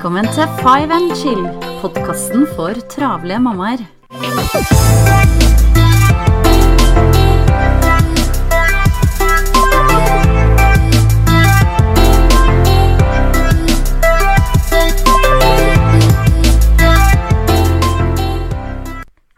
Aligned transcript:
Velkommen 0.00 0.24
til 0.32 0.46
Five 0.64 0.94
and 0.96 1.10
Chill, 1.12 1.42
podkasten 1.82 2.46
for 2.56 2.72
travle 2.88 3.36
mammaer. 3.38 3.82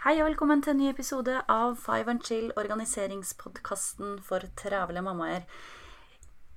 Hei 0.04 0.14
og 0.20 0.28
velkommen 0.28 0.62
til 0.62 0.70
en 0.70 0.78
ny 0.78 0.90
episode 0.94 1.42
av 1.48 1.74
Five 1.74 2.06
and 2.06 2.22
Chill, 2.22 2.52
organiseringspodkasten 2.54 4.20
for 4.22 4.46
travle 4.54 5.02
mammaer. 5.02 5.42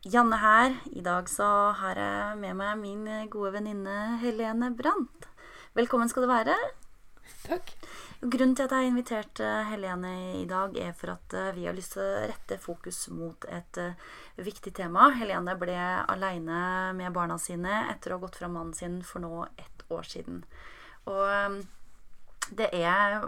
Janne 0.06 0.38
her. 0.38 0.76
I 0.94 1.02
dag 1.02 1.26
så 1.26 1.46
har 1.74 1.98
jeg 1.98 2.38
med 2.38 2.54
meg 2.60 2.78
min 2.78 3.08
gode 3.34 3.56
venninne 3.56 4.20
Helene 4.22 4.68
Brandt. 4.78 5.26
Velkommen 5.74 6.12
skal 6.12 6.28
du 6.28 6.30
være. 6.30 6.54
Takk. 7.48 7.72
Grunnen 8.22 8.54
til 8.54 8.68
at 8.68 8.76
jeg 8.76 8.84
har 8.84 8.90
invitert 8.92 9.42
eh, 9.42 9.72
Helene 9.72 10.12
i 10.38 10.46
dag, 10.46 10.78
er 10.78 10.94
for 10.94 11.16
at 11.16 11.34
eh, 11.34 11.50
vi 11.58 11.66
har 11.66 11.74
lyst 11.74 11.96
til 11.96 12.04
å 12.06 12.22
rette 12.22 12.60
fokus 12.62 13.00
mot 13.18 13.50
et 13.50 13.82
eh, 13.82 13.98
viktig 14.46 14.76
tema. 14.78 15.08
Helene 15.18 15.58
ble 15.58 15.80
aleine 16.06 16.62
med 16.94 17.18
barna 17.18 17.40
sine 17.42 17.88
etter 17.90 18.14
å 18.14 18.20
ha 18.20 18.28
gått 18.28 18.38
fra 18.38 18.52
mannen 18.54 18.78
sin 18.78 19.02
for 19.02 19.26
nå 19.26 19.48
ett 19.58 19.88
år 19.90 20.06
siden. 20.06 20.44
Og 21.10 21.66
det 22.54 22.70
er 22.78 23.26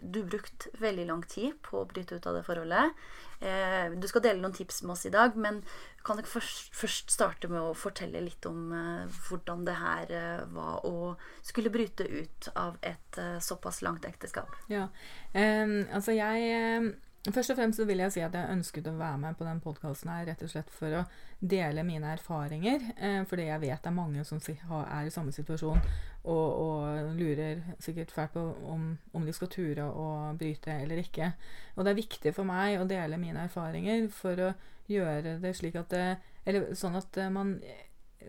Du 0.00 0.20
har 0.22 0.28
brukt 0.30 0.66
veldig 0.80 1.06
lang 1.08 1.22
tid 1.28 1.56
på 1.62 1.80
å 1.80 1.86
bryte 1.88 2.18
ut 2.18 2.26
av 2.26 2.34
det 2.38 2.44
forholdet. 2.46 2.92
Eh, 3.40 3.90
Du 3.98 4.08
skal 4.08 4.22
dele 4.22 4.40
noen 4.42 4.54
tips 4.56 4.82
med 4.82 4.92
oss 4.96 5.06
i 5.06 5.12
dag, 5.14 5.36
men 5.36 5.62
kan 6.04 6.18
ikke 6.18 6.34
først, 6.40 6.70
først 6.74 7.10
starte 7.10 7.48
med 7.48 7.60
å 7.60 7.74
fortelle 7.76 8.20
litt 8.24 8.46
om 8.46 8.72
eh, 8.72 9.18
hvordan 9.28 9.64
det 9.66 9.76
her 9.78 10.10
eh, 10.10 10.44
var 10.54 10.86
å 10.86 11.16
skulle 11.42 11.70
bryte 11.70 12.06
ut 12.08 12.48
av 12.54 12.78
et 12.82 13.20
såpass 13.40 13.82
langt 13.82 14.04
ekteskap? 14.08 14.54
Ja. 14.68 14.88
Altså 15.34 16.12
jeg 16.16 16.94
Først 17.34 17.52
og 17.52 17.58
fremst 17.58 17.80
vil 17.84 18.00
jeg 18.00 18.12
si 18.14 18.22
at 18.24 18.36
jeg 18.36 18.52
ønsket 18.54 18.86
å 18.88 18.94
være 18.96 19.18
med 19.20 19.36
på 19.36 19.44
den 19.44 19.58
podkasten 19.60 20.10
her 20.12 20.24
rett 20.30 20.42
og 20.44 20.50
slett 20.52 20.70
for 20.72 20.94
å 21.00 21.02
dele 21.38 21.84
mine 21.84 22.12
erfaringer. 22.14 22.86
Eh, 22.96 23.18
fordi 23.28 23.48
jeg 23.48 23.62
vet 23.64 23.82
det 23.84 23.90
er 23.90 23.96
mange 23.96 24.24
som 24.24 24.40
er 24.40 25.08
i 25.08 25.12
samme 25.12 25.34
situasjon 25.34 25.82
og, 26.24 26.46
og 26.64 27.12
lurer 27.18 27.60
sikkert 27.84 28.14
fælt 28.14 28.36
på 28.36 28.44
om, 28.72 28.88
om 29.12 29.26
de 29.26 29.34
skal 29.36 29.52
ture 29.52 29.84
å 29.84 30.08
bryte 30.38 30.72
eller 30.72 31.02
ikke. 31.04 31.32
Og 31.76 31.84
det 31.84 31.92
er 31.92 32.00
viktig 32.00 32.34
for 32.36 32.48
meg 32.48 32.78
å 32.80 32.88
dele 32.88 33.20
mine 33.20 33.44
erfaringer 33.48 34.08
for 34.14 34.48
å 34.48 34.54
gjøre 34.88 35.36
det 35.42 35.52
slik 35.56 35.76
at 35.76 35.92
det, 35.92 36.06
Eller 36.48 36.72
sånn 36.78 36.96
at 36.96 37.16
eh, 37.20 37.32
man 37.32 37.58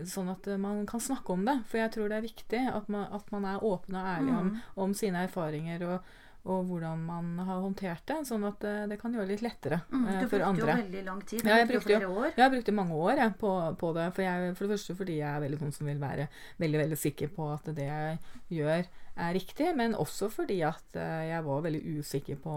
Sånn 0.05 0.30
at 0.31 0.45
eh, 0.47 0.59
man 0.61 0.83
kan 0.88 1.02
snakke 1.02 1.33
om 1.33 1.42
det. 1.47 1.55
For 1.67 1.80
jeg 1.81 1.92
tror 1.95 2.11
det 2.11 2.20
er 2.20 2.23
viktig 2.23 2.59
at 2.72 2.89
man, 2.94 3.08
at 3.16 3.31
man 3.33 3.47
er 3.50 3.64
åpen 3.66 3.97
og 3.97 4.05
ærlig 4.08 4.36
om, 4.38 4.52
om 4.86 4.94
sine 4.95 5.23
erfaringer 5.25 5.81
og, 5.88 6.11
og 6.47 6.65
hvordan 6.69 7.01
man 7.03 7.31
har 7.43 7.59
håndtert 7.61 8.05
det. 8.07 8.19
Sånn 8.29 8.45
at 8.47 8.63
eh, 8.63 8.85
det 8.89 8.97
kan 9.01 9.13
gjøre 9.13 9.27
det 9.27 9.35
litt 9.35 9.43
lettere 9.45 9.81
Mm, 9.91 10.05
eh, 10.07 10.19
du 10.21 10.27
brukte 10.31 10.61
jo 10.61 10.67
veldig 10.69 11.03
lang 11.05 11.21
tid. 11.27 11.43
Ja, 11.45 11.57
jeg 11.59 11.67
brukte 11.67 11.89
flere 11.89 12.09
år. 12.09 12.29
Ja, 12.35 12.43
Jeg 12.45 12.51
brukte 12.53 12.71
brukt 12.71 12.79
mange 12.79 12.99
år 13.09 13.21
jeg, 13.23 13.33
på, 13.41 13.51
på 13.81 13.91
det. 13.97 14.05
For, 14.15 14.23
jeg, 14.23 14.53
for 14.55 14.65
det 14.65 14.77
første 14.77 14.95
fordi 14.95 15.17
jeg 15.19 15.29
er 15.29 15.43
veldig 15.43 15.59
sånn 15.63 15.75
som 15.75 15.89
vil 15.91 15.99
være 16.01 16.27
veldig 16.63 16.79
veldig 16.83 16.99
sikker 16.99 17.33
på 17.35 17.49
at 17.53 17.71
det 17.75 17.89
jeg 17.89 18.19
gjør, 18.59 18.85
er 19.19 19.33
riktig. 19.35 19.73
Men 19.75 19.97
også 19.99 20.29
fordi 20.31 20.61
at 20.67 20.95
eh, 20.95 21.25
jeg 21.33 21.43
var 21.49 21.65
veldig 21.67 21.83
usikker 21.99 22.39
på, 22.43 22.55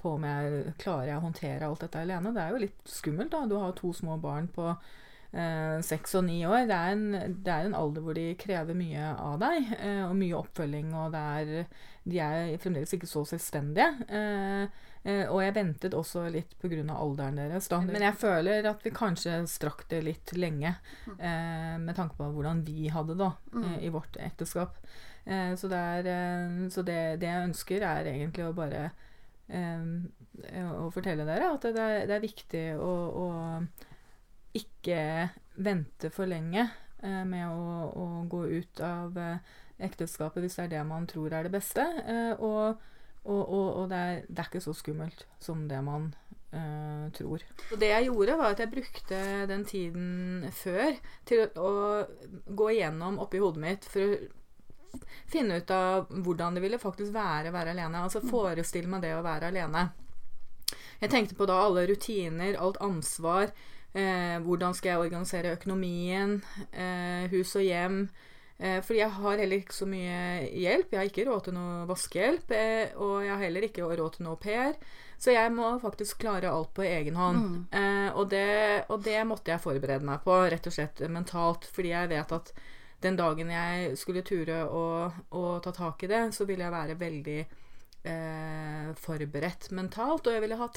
på 0.00 0.14
om 0.16 0.24
jeg 0.24 0.72
klarer 0.80 1.12
jeg 1.12 1.20
å 1.20 1.26
håndtere 1.26 1.68
alt 1.68 1.84
dette 1.84 2.00
alene. 2.06 2.32
Det 2.32 2.42
er 2.46 2.56
jo 2.56 2.64
litt 2.64 2.80
skummelt, 2.88 3.30
da. 3.34 3.44
Du 3.46 3.58
har 3.60 3.76
to 3.76 3.92
små 3.92 4.16
barn 4.22 4.48
på 4.48 4.72
seks 5.84 6.14
og 6.16 6.24
ni 6.24 6.38
år. 6.48 6.64
Det 6.68 6.76
er, 6.76 6.94
en, 6.96 7.34
det 7.44 7.52
er 7.52 7.66
en 7.68 7.76
alder 7.76 8.04
hvor 8.04 8.16
de 8.16 8.30
krever 8.40 8.76
mye 8.76 9.10
av 9.12 9.38
deg, 9.42 9.72
eh, 9.76 10.04
og 10.06 10.14
mye 10.16 10.36
oppfølging. 10.38 10.92
Og 10.96 11.12
det 11.12 11.24
er, 11.40 11.80
de 12.08 12.20
er 12.24 12.54
fremdeles 12.62 12.94
ikke 12.96 13.08
så 13.10 13.24
selvstendige. 13.28 13.90
Eh, 14.08 14.86
eh, 15.04 15.24
og 15.26 15.42
jeg 15.44 15.56
ventet 15.58 15.96
også 15.96 16.24
litt 16.32 16.54
pga. 16.62 16.80
alderen 16.94 17.40
deres. 17.42 17.68
Da. 17.68 17.80
Men 17.84 18.06
jeg 18.06 18.16
føler 18.20 18.70
at 18.70 18.84
vi 18.86 18.94
kanskje 18.94 19.42
strakk 19.50 19.84
det 19.90 20.00
litt 20.06 20.32
lenge, 20.36 20.76
eh, 21.18 21.76
med 21.76 21.94
tanke 21.98 22.16
på 22.16 22.30
hvordan 22.32 22.64
vi 22.66 22.88
hadde 22.92 23.18
det 23.18 23.32
eh, 23.60 23.76
i 23.84 23.92
vårt 23.92 24.16
ekteskap. 24.16 24.80
Eh, 25.28 25.52
så 25.60 25.68
det, 25.68 25.76
er, 25.76 26.08
eh, 26.14 26.68
så 26.72 26.82
det, 26.82 27.20
det 27.20 27.28
jeg 27.28 27.50
ønsker, 27.50 27.84
er 27.84 28.08
egentlig 28.14 28.48
å 28.48 28.56
bare 28.56 28.88
eh, 29.52 29.84
å 30.72 30.88
fortelle 30.94 31.26
dere 31.28 31.52
at 31.52 31.64
det 31.66 31.82
er, 31.82 32.02
det 32.08 32.16
er 32.16 32.24
viktig 32.24 32.64
å, 32.78 32.92
å 33.12 33.28
ikke 34.58 35.00
vente 35.58 36.10
for 36.14 36.30
lenge 36.30 36.66
eh, 36.66 37.24
med 37.26 37.48
å, 37.48 37.88
å 37.88 38.06
gå 38.30 38.44
ut 38.60 38.84
av 38.84 39.18
eh, 39.18 39.56
ekteskapet 39.88 40.42
hvis 40.44 40.58
det 40.58 40.68
er 40.68 40.76
det 40.76 40.84
man 40.86 41.08
tror 41.10 41.34
er 41.34 41.48
det 41.48 41.54
beste. 41.54 41.86
Eh, 42.04 42.34
og 42.38 42.78
og, 43.28 43.42
og, 43.52 43.68
og 43.82 43.84
det, 43.90 43.98
er, 43.98 44.24
det 44.28 44.40
er 44.40 44.48
ikke 44.48 44.64
så 44.64 44.72
skummelt 44.76 45.26
som 45.42 45.66
det 45.68 45.78
man 45.84 46.08
eh, 46.54 47.08
tror. 47.16 47.44
Og 47.72 47.80
det 47.80 47.90
jeg 47.90 48.08
gjorde, 48.08 48.36
var 48.40 48.54
at 48.54 48.62
jeg 48.62 48.72
brukte 48.72 49.20
den 49.50 49.64
tiden 49.68 50.48
før 50.56 50.96
til 51.28 51.44
å 51.60 51.72
gå 52.48 52.70
igjennom 52.72 53.20
oppi 53.20 53.42
hodet 53.42 53.64
mitt 53.64 53.88
for 53.88 54.06
å 54.06 55.04
finne 55.28 55.60
ut 55.60 55.70
av 55.74 56.08
hvordan 56.08 56.56
det 56.56 56.64
ville 56.64 56.80
faktisk 56.80 57.12
være 57.12 57.52
å 57.52 57.56
være 57.56 57.74
alene. 57.76 58.04
Altså 58.06 58.24
forestille 58.24 58.88
meg 58.88 59.04
det 59.04 59.12
å 59.18 59.24
være 59.26 59.52
alene. 59.52 59.90
Jeg 61.02 61.12
tenkte 61.12 61.36
på 61.36 61.46
da 61.48 61.60
alle 61.66 61.84
rutiner, 61.90 62.56
alt 62.56 62.80
ansvar. 62.84 63.52
Eh, 63.96 64.38
hvordan 64.44 64.74
skal 64.76 64.90
jeg 64.90 65.06
organisere 65.06 65.54
økonomien, 65.56 66.42
eh, 66.72 67.28
hus 67.32 67.54
og 67.56 67.62
hjem. 67.62 68.08
Eh, 68.58 68.80
fordi 68.82 68.98
jeg 68.98 69.10
har 69.14 69.38
heller 69.38 69.60
ikke 69.62 69.74
så 69.74 69.86
mye 69.86 70.48
hjelp. 70.50 70.90
Jeg 70.90 70.98
har 70.98 71.10
ikke 71.10 71.26
råd 71.28 71.44
til 71.46 71.54
noe 71.54 71.84
vaskehjelp. 71.88 72.50
Eh, 72.50 72.96
og 72.98 73.22
jeg 73.22 73.32
har 73.32 73.44
heller 73.44 73.66
ikke 73.68 73.86
råd 73.86 74.16
til 74.16 74.26
noe 74.26 74.34
au 74.34 74.40
pair. 74.42 74.74
Så 75.18 75.32
jeg 75.34 75.52
må 75.54 75.70
faktisk 75.82 76.18
klare 76.22 76.50
alt 76.50 76.74
på 76.74 76.82
egen 76.86 77.16
hånd. 77.18 77.44
Eh, 77.74 78.10
og, 78.14 78.28
det, 78.30 78.84
og 78.88 79.02
det 79.04 79.22
måtte 79.26 79.54
jeg 79.54 79.62
forberede 79.62 80.06
meg 80.06 80.20
på, 80.26 80.34
rett 80.50 80.66
og 80.66 80.74
slett 80.74 81.02
mentalt. 81.10 81.70
Fordi 81.70 81.94
jeg 81.94 82.10
vet 82.10 82.34
at 82.34 82.52
den 83.02 83.16
dagen 83.16 83.50
jeg 83.54 83.96
skulle 83.98 84.26
ture 84.26 84.64
å 84.66 85.46
ta 85.62 85.72
tak 85.72 86.02
i 86.02 86.10
det, 86.10 86.22
så 86.34 86.46
ville 86.46 86.66
jeg 86.66 86.74
være 86.74 86.98
veldig 86.98 87.40
eh, 88.08 88.90
forberedt 88.98 89.70
mentalt. 89.76 90.26
Og 90.26 90.34
jeg 90.36 90.44
ville 90.44 90.58
ha 90.60 90.68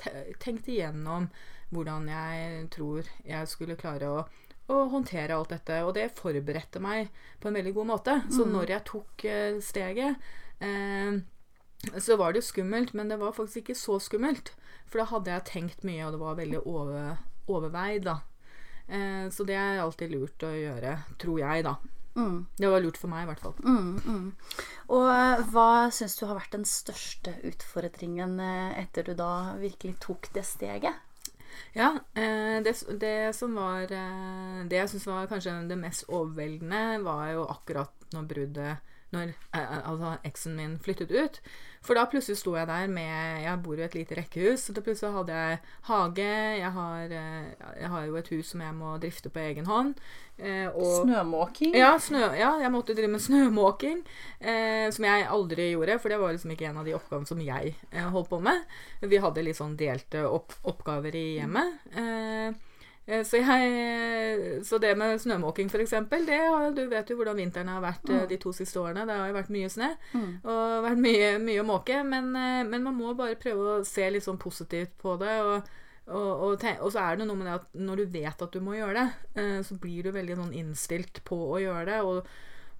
tenkt 0.43 0.69
igjennom 0.71 1.29
hvordan 1.71 2.07
jeg 2.11 2.63
tror 2.73 3.07
jeg 3.23 3.47
skulle 3.49 3.79
klare 3.79 4.09
å, 4.11 4.23
å 4.71 4.79
håndtere 4.91 5.37
alt 5.37 5.53
dette. 5.55 5.81
Og 5.87 5.95
det 5.97 6.11
forberedte 6.19 6.83
meg 6.83 7.11
på 7.39 7.49
en 7.49 7.59
veldig 7.59 7.75
god 7.79 7.91
måte. 7.95 8.17
Så 8.31 8.47
når 8.47 8.75
jeg 8.75 8.87
tok 8.91 9.27
eh, 9.29 9.61
steget 9.63 10.31
eh, 10.59 11.21
så 11.97 12.15
var 12.17 12.33
det 12.33 12.41
jo 12.41 12.49
skummelt, 12.51 12.93
men 12.93 13.09
det 13.09 13.17
var 13.17 13.33
faktisk 13.33 13.63
ikke 13.63 13.77
så 13.79 13.97
skummelt. 14.03 14.53
For 14.85 15.01
da 15.01 15.07
hadde 15.09 15.31
jeg 15.33 15.47
tenkt 15.49 15.87
mye, 15.87 16.03
og 16.05 16.13
det 16.13 16.19
var 16.21 16.37
veldig 16.37 16.61
over, 16.69 17.15
overveid, 17.49 18.05
da. 18.05 18.19
Eh, 18.85 19.25
så 19.33 19.45
det 19.47 19.57
er 19.57 19.81
alltid 19.81 20.13
lurt 20.13 20.45
å 20.45 20.51
gjøre, 20.53 20.97
tror 21.21 21.41
jeg, 21.41 21.65
da. 21.65 21.77
Mm. 22.15 22.45
Det 22.57 22.67
var 22.67 22.83
lurt 22.83 22.99
for 22.99 23.11
meg, 23.11 23.23
i 23.23 23.29
hvert 23.29 23.43
fall. 23.43 23.55
Mm, 23.63 24.01
mm. 24.03 24.25
Og 24.91 25.07
eh, 25.13 25.43
hva 25.53 25.69
syns 25.95 26.17
du 26.19 26.25
har 26.27 26.37
vært 26.37 26.57
den 26.57 26.67
største 26.67 27.37
utfordringen 27.47 28.35
eh, 28.43 28.81
etter 28.83 29.07
du 29.07 29.13
da 29.17 29.55
virkelig 29.61 29.95
tok 30.03 30.31
det 30.35 30.43
steget? 30.47 30.99
Ja, 31.75 31.93
eh, 32.19 32.59
det, 32.63 32.75
det 32.99 33.31
som 33.35 33.55
var 33.59 33.85
Det 33.87 34.77
jeg 34.77 34.89
syns 34.91 35.07
var 35.07 35.27
kanskje 35.31 35.55
det 35.69 35.79
mest 35.79 36.07
overveldende, 36.09 37.01
var 37.05 37.31
jo 37.35 37.47
akkurat 37.51 38.11
når 38.15 38.27
bruddet 38.27 38.90
Når 39.11 39.33
eh, 39.53 39.77
altså 39.89 40.13
eksen 40.23 40.55
min 40.55 40.77
flyttet 40.79 41.11
ut. 41.11 41.41
For 41.81 41.97
da 41.97 42.05
plutselig 42.05 42.37
sto 42.37 42.53
jeg 42.55 42.67
der 42.69 42.87
med 42.93 43.41
Jeg 43.43 43.57
bor 43.65 43.79
i 43.79 43.83
et 43.83 43.95
lite 43.97 44.15
rekkehus, 44.15 44.67
så 44.67 44.73
da 44.77 44.83
plutselig 44.85 45.11
hadde 45.15 45.33
jeg 45.39 45.57
hage. 45.89 46.27
Jeg 46.61 46.71
har, 46.77 47.15
eh, 47.17 47.71
jeg 47.81 47.89
har 47.91 48.05
jo 48.05 48.15
et 48.19 48.29
hus 48.31 48.51
som 48.53 48.61
jeg 48.61 48.75
må 48.77 48.93
drifte 49.01 49.31
på 49.33 49.41
egen 49.43 49.65
hånd. 49.65 49.95
eh, 50.39 50.67
og 50.69 51.03
Snømåking? 51.05 51.75
Ja, 51.77 51.91
snø, 52.01 52.21
ja, 52.37 52.53
jeg 52.61 52.71
måtte 52.73 52.95
drive 52.97 53.11
med 53.11 53.21
snømåking, 53.21 53.99
eh, 54.39 54.87
som 54.91 55.05
jeg 55.05 55.27
aldri 55.29 55.67
gjorde, 55.73 55.99
for 56.01 56.09
det 56.09 56.17
var 56.21 56.31
liksom 56.33 56.51
ikke 56.55 56.69
en 56.69 56.77
av 56.81 56.85
de 56.87 56.95
oppgavene 56.97 57.27
som 57.29 57.41
jeg 57.45 57.75
eh, 57.91 58.07
holdt 58.15 58.29
på 58.31 58.39
med. 58.41 58.63
Vi 59.01 59.19
hadde 59.21 59.43
litt 59.45 59.59
sånn 59.59 59.75
delte 59.77 60.23
opp 60.29 60.55
oppgaver 60.63 61.13
i 61.15 61.25
hjemmet. 61.41 61.79
Eh, 61.93 62.47
eh, 62.47 62.53
så, 63.05 63.39
jeg, 63.41 64.61
så 64.63 64.77
det 64.79 64.93
med 64.95 65.17
snømåking, 65.19 65.71
eksempel, 65.81 66.27
du 66.75 66.83
vet 66.87 67.09
jo 67.09 67.17
hvordan 67.19 67.39
vinteren 67.41 67.71
har 67.73 67.81
vært 67.83 68.07
mm. 68.07 68.21
de 68.29 68.37
to 68.39 68.53
siste 68.55 68.79
årene. 68.79 69.07
Det 69.09 69.17
har 69.17 69.27
jo 69.31 69.35
vært 69.35 69.51
mye 69.51 69.69
snø 69.73 69.89
og 70.45 70.85
vært 70.85 71.01
mye, 71.01 71.31
mye 71.41 71.63
å 71.63 71.67
måke, 71.67 72.03
men, 72.07 72.29
eh, 72.37 72.61
men 72.67 72.85
man 72.85 72.95
må 72.95 73.15
bare 73.17 73.39
prøve 73.41 73.79
å 73.79 73.85
se 73.87 74.05
litt 74.13 74.23
sånn 74.23 74.39
positivt 74.41 74.93
på 75.01 75.17
det. 75.19 75.37
og 75.41 75.77
og, 76.11 76.39
og, 76.43 76.63
og 76.81 76.91
så 76.91 77.03
er 77.03 77.19
det 77.19 77.27
noe 77.27 77.39
med 77.39 77.47
det 77.47 77.57
at 77.59 77.75
når 77.77 78.01
du 78.01 78.15
vet 78.15 78.41
at 78.43 78.53
du 78.53 78.63
må 78.63 78.75
gjøre 78.75 78.95
det, 78.97 79.41
eh, 79.41 79.59
så 79.65 79.77
blir 79.79 80.07
du 80.07 80.15
veldig 80.15 80.37
sånn 80.39 80.55
innstilt 80.57 81.21
på 81.27 81.37
å 81.53 81.59
gjøre 81.61 81.85
det. 81.87 81.99
Og, 82.07 82.31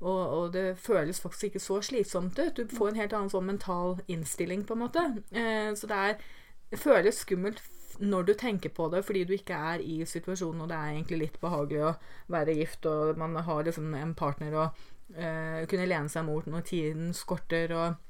og, 0.02 0.22
og 0.38 0.46
det 0.56 0.66
føles 0.82 1.22
faktisk 1.22 1.52
ikke 1.52 1.64
så 1.64 1.80
slitsomt 1.86 2.40
ut. 2.42 2.58
Du 2.58 2.76
får 2.76 2.92
en 2.92 3.02
helt 3.04 3.16
annen 3.18 3.32
sånn 3.32 3.48
mental 3.48 4.00
innstilling, 4.12 4.66
på 4.68 4.76
en 4.76 4.84
måte. 4.84 5.06
Eh, 5.32 5.72
så 5.78 5.90
det 5.92 6.06
er 6.08 6.30
Det 6.72 6.80
føles 6.80 7.18
skummelt 7.20 7.58
når 8.02 8.28
du 8.28 8.34
tenker 8.38 8.74
på 8.74 8.88
det 8.92 9.04
fordi 9.06 9.26
du 9.28 9.34
ikke 9.36 9.58
er 9.74 9.84
i 9.86 10.02
situasjonen, 10.08 10.64
og 10.64 10.72
det 10.72 10.78
er 10.78 10.94
egentlig 10.94 11.20
litt 11.26 11.42
behagelig 11.42 11.84
å 11.86 11.98
være 12.34 12.58
gift, 12.58 12.88
og 12.90 13.20
man 13.22 13.36
har 13.38 13.66
liksom 13.68 13.94
en 13.98 14.16
partner 14.18 14.56
å 14.58 14.70
uh, 14.70 15.60
kunne 15.70 15.90
lene 15.90 16.12
seg 16.12 16.26
mot 16.28 16.48
når 16.50 16.66
tiden 16.72 17.12
skorter 17.18 17.76
og 17.78 18.08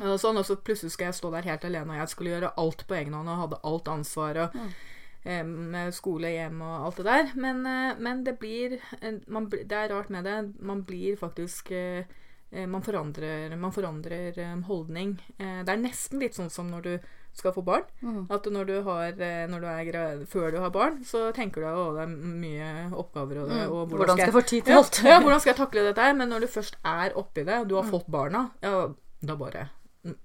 og 0.00 0.14
sånn, 0.16 0.38
og 0.40 0.46
så 0.46 0.54
plutselig 0.56 0.94
skal 0.94 1.10
jeg 1.10 1.16
stå 1.18 1.28
der 1.34 1.44
helt 1.50 1.64
alene, 1.68 1.92
og 1.92 1.98
jeg 2.00 2.08
skulle 2.08 2.30
gjøre 2.30 2.52
alt 2.62 2.84
på 2.88 2.94
egen 2.96 3.12
hånd 3.12 3.28
og 3.28 3.40
hadde 3.42 3.58
alt 3.68 3.88
ansvaret. 3.92 4.54
Eh, 5.22 5.42
med 5.44 5.92
skole, 5.92 6.30
hjem 6.32 6.62
og 6.64 6.86
alt 6.86 7.00
det 7.02 7.04
der. 7.10 7.34
Men, 7.36 7.60
eh, 7.68 7.98
men 8.00 8.22
det 8.24 8.38
blir 8.40 8.78
man, 9.26 9.50
Det 9.50 9.76
er 9.76 9.92
rart 9.92 10.08
med 10.08 10.24
det. 10.24 10.54
Man 10.62 10.80
blir 10.88 11.18
faktisk 11.20 11.74
man 12.52 12.82
forandrer, 12.82 13.56
man 13.56 13.72
forandrer 13.72 14.62
holdning. 14.64 15.18
Det 15.36 15.68
er 15.68 15.78
nesten 15.80 16.20
litt 16.20 16.34
sånn 16.36 16.50
som 16.50 16.68
når 16.68 16.82
du 16.82 16.98
skal 17.34 17.52
få 17.56 17.62
barn. 17.64 17.84
Mm. 18.02 18.26
At 18.30 18.44
når 18.52 18.64
du, 18.68 18.74
har, 18.86 19.12
eh, 19.16 19.46
når 19.48 19.60
du 19.60 19.66
er 19.66 20.24
før 20.28 20.50
du 20.52 20.58
har 20.60 20.70
barn, 20.70 20.98
så 21.04 21.32
tenker 21.32 21.62
du 21.62 21.66
at 21.66 21.94
det 21.96 22.02
er 22.02 22.16
mye 22.16 22.70
oppgaver. 22.92 23.42
Og, 23.42 23.48
det, 23.48 23.60
og 23.68 23.86
hvordan, 23.88 23.98
Hvordan 24.02 24.16
skal 24.18 24.26
jeg 24.26 24.34
få 24.36 24.42
tid 24.48 24.62
til 24.68 24.74
alt? 24.80 25.02
ja, 25.04 25.20
hvordan 25.20 25.40
skal 25.40 25.50
jeg 25.54 25.60
takle 25.66 25.86
dette 25.88 26.02
her? 26.08 26.12
Men 26.14 26.28
når 26.28 26.40
du 26.40 26.46
først 26.52 26.76
er 26.84 27.14
oppi 27.16 27.44
det, 27.44 27.58
og 27.62 27.68
du 27.68 27.74
har 27.76 27.84
Mm. 27.84 27.90
fått 27.90 28.10
barna, 28.10 28.50
ja, 28.62 28.88
da 29.22 29.36
bare 29.36 29.68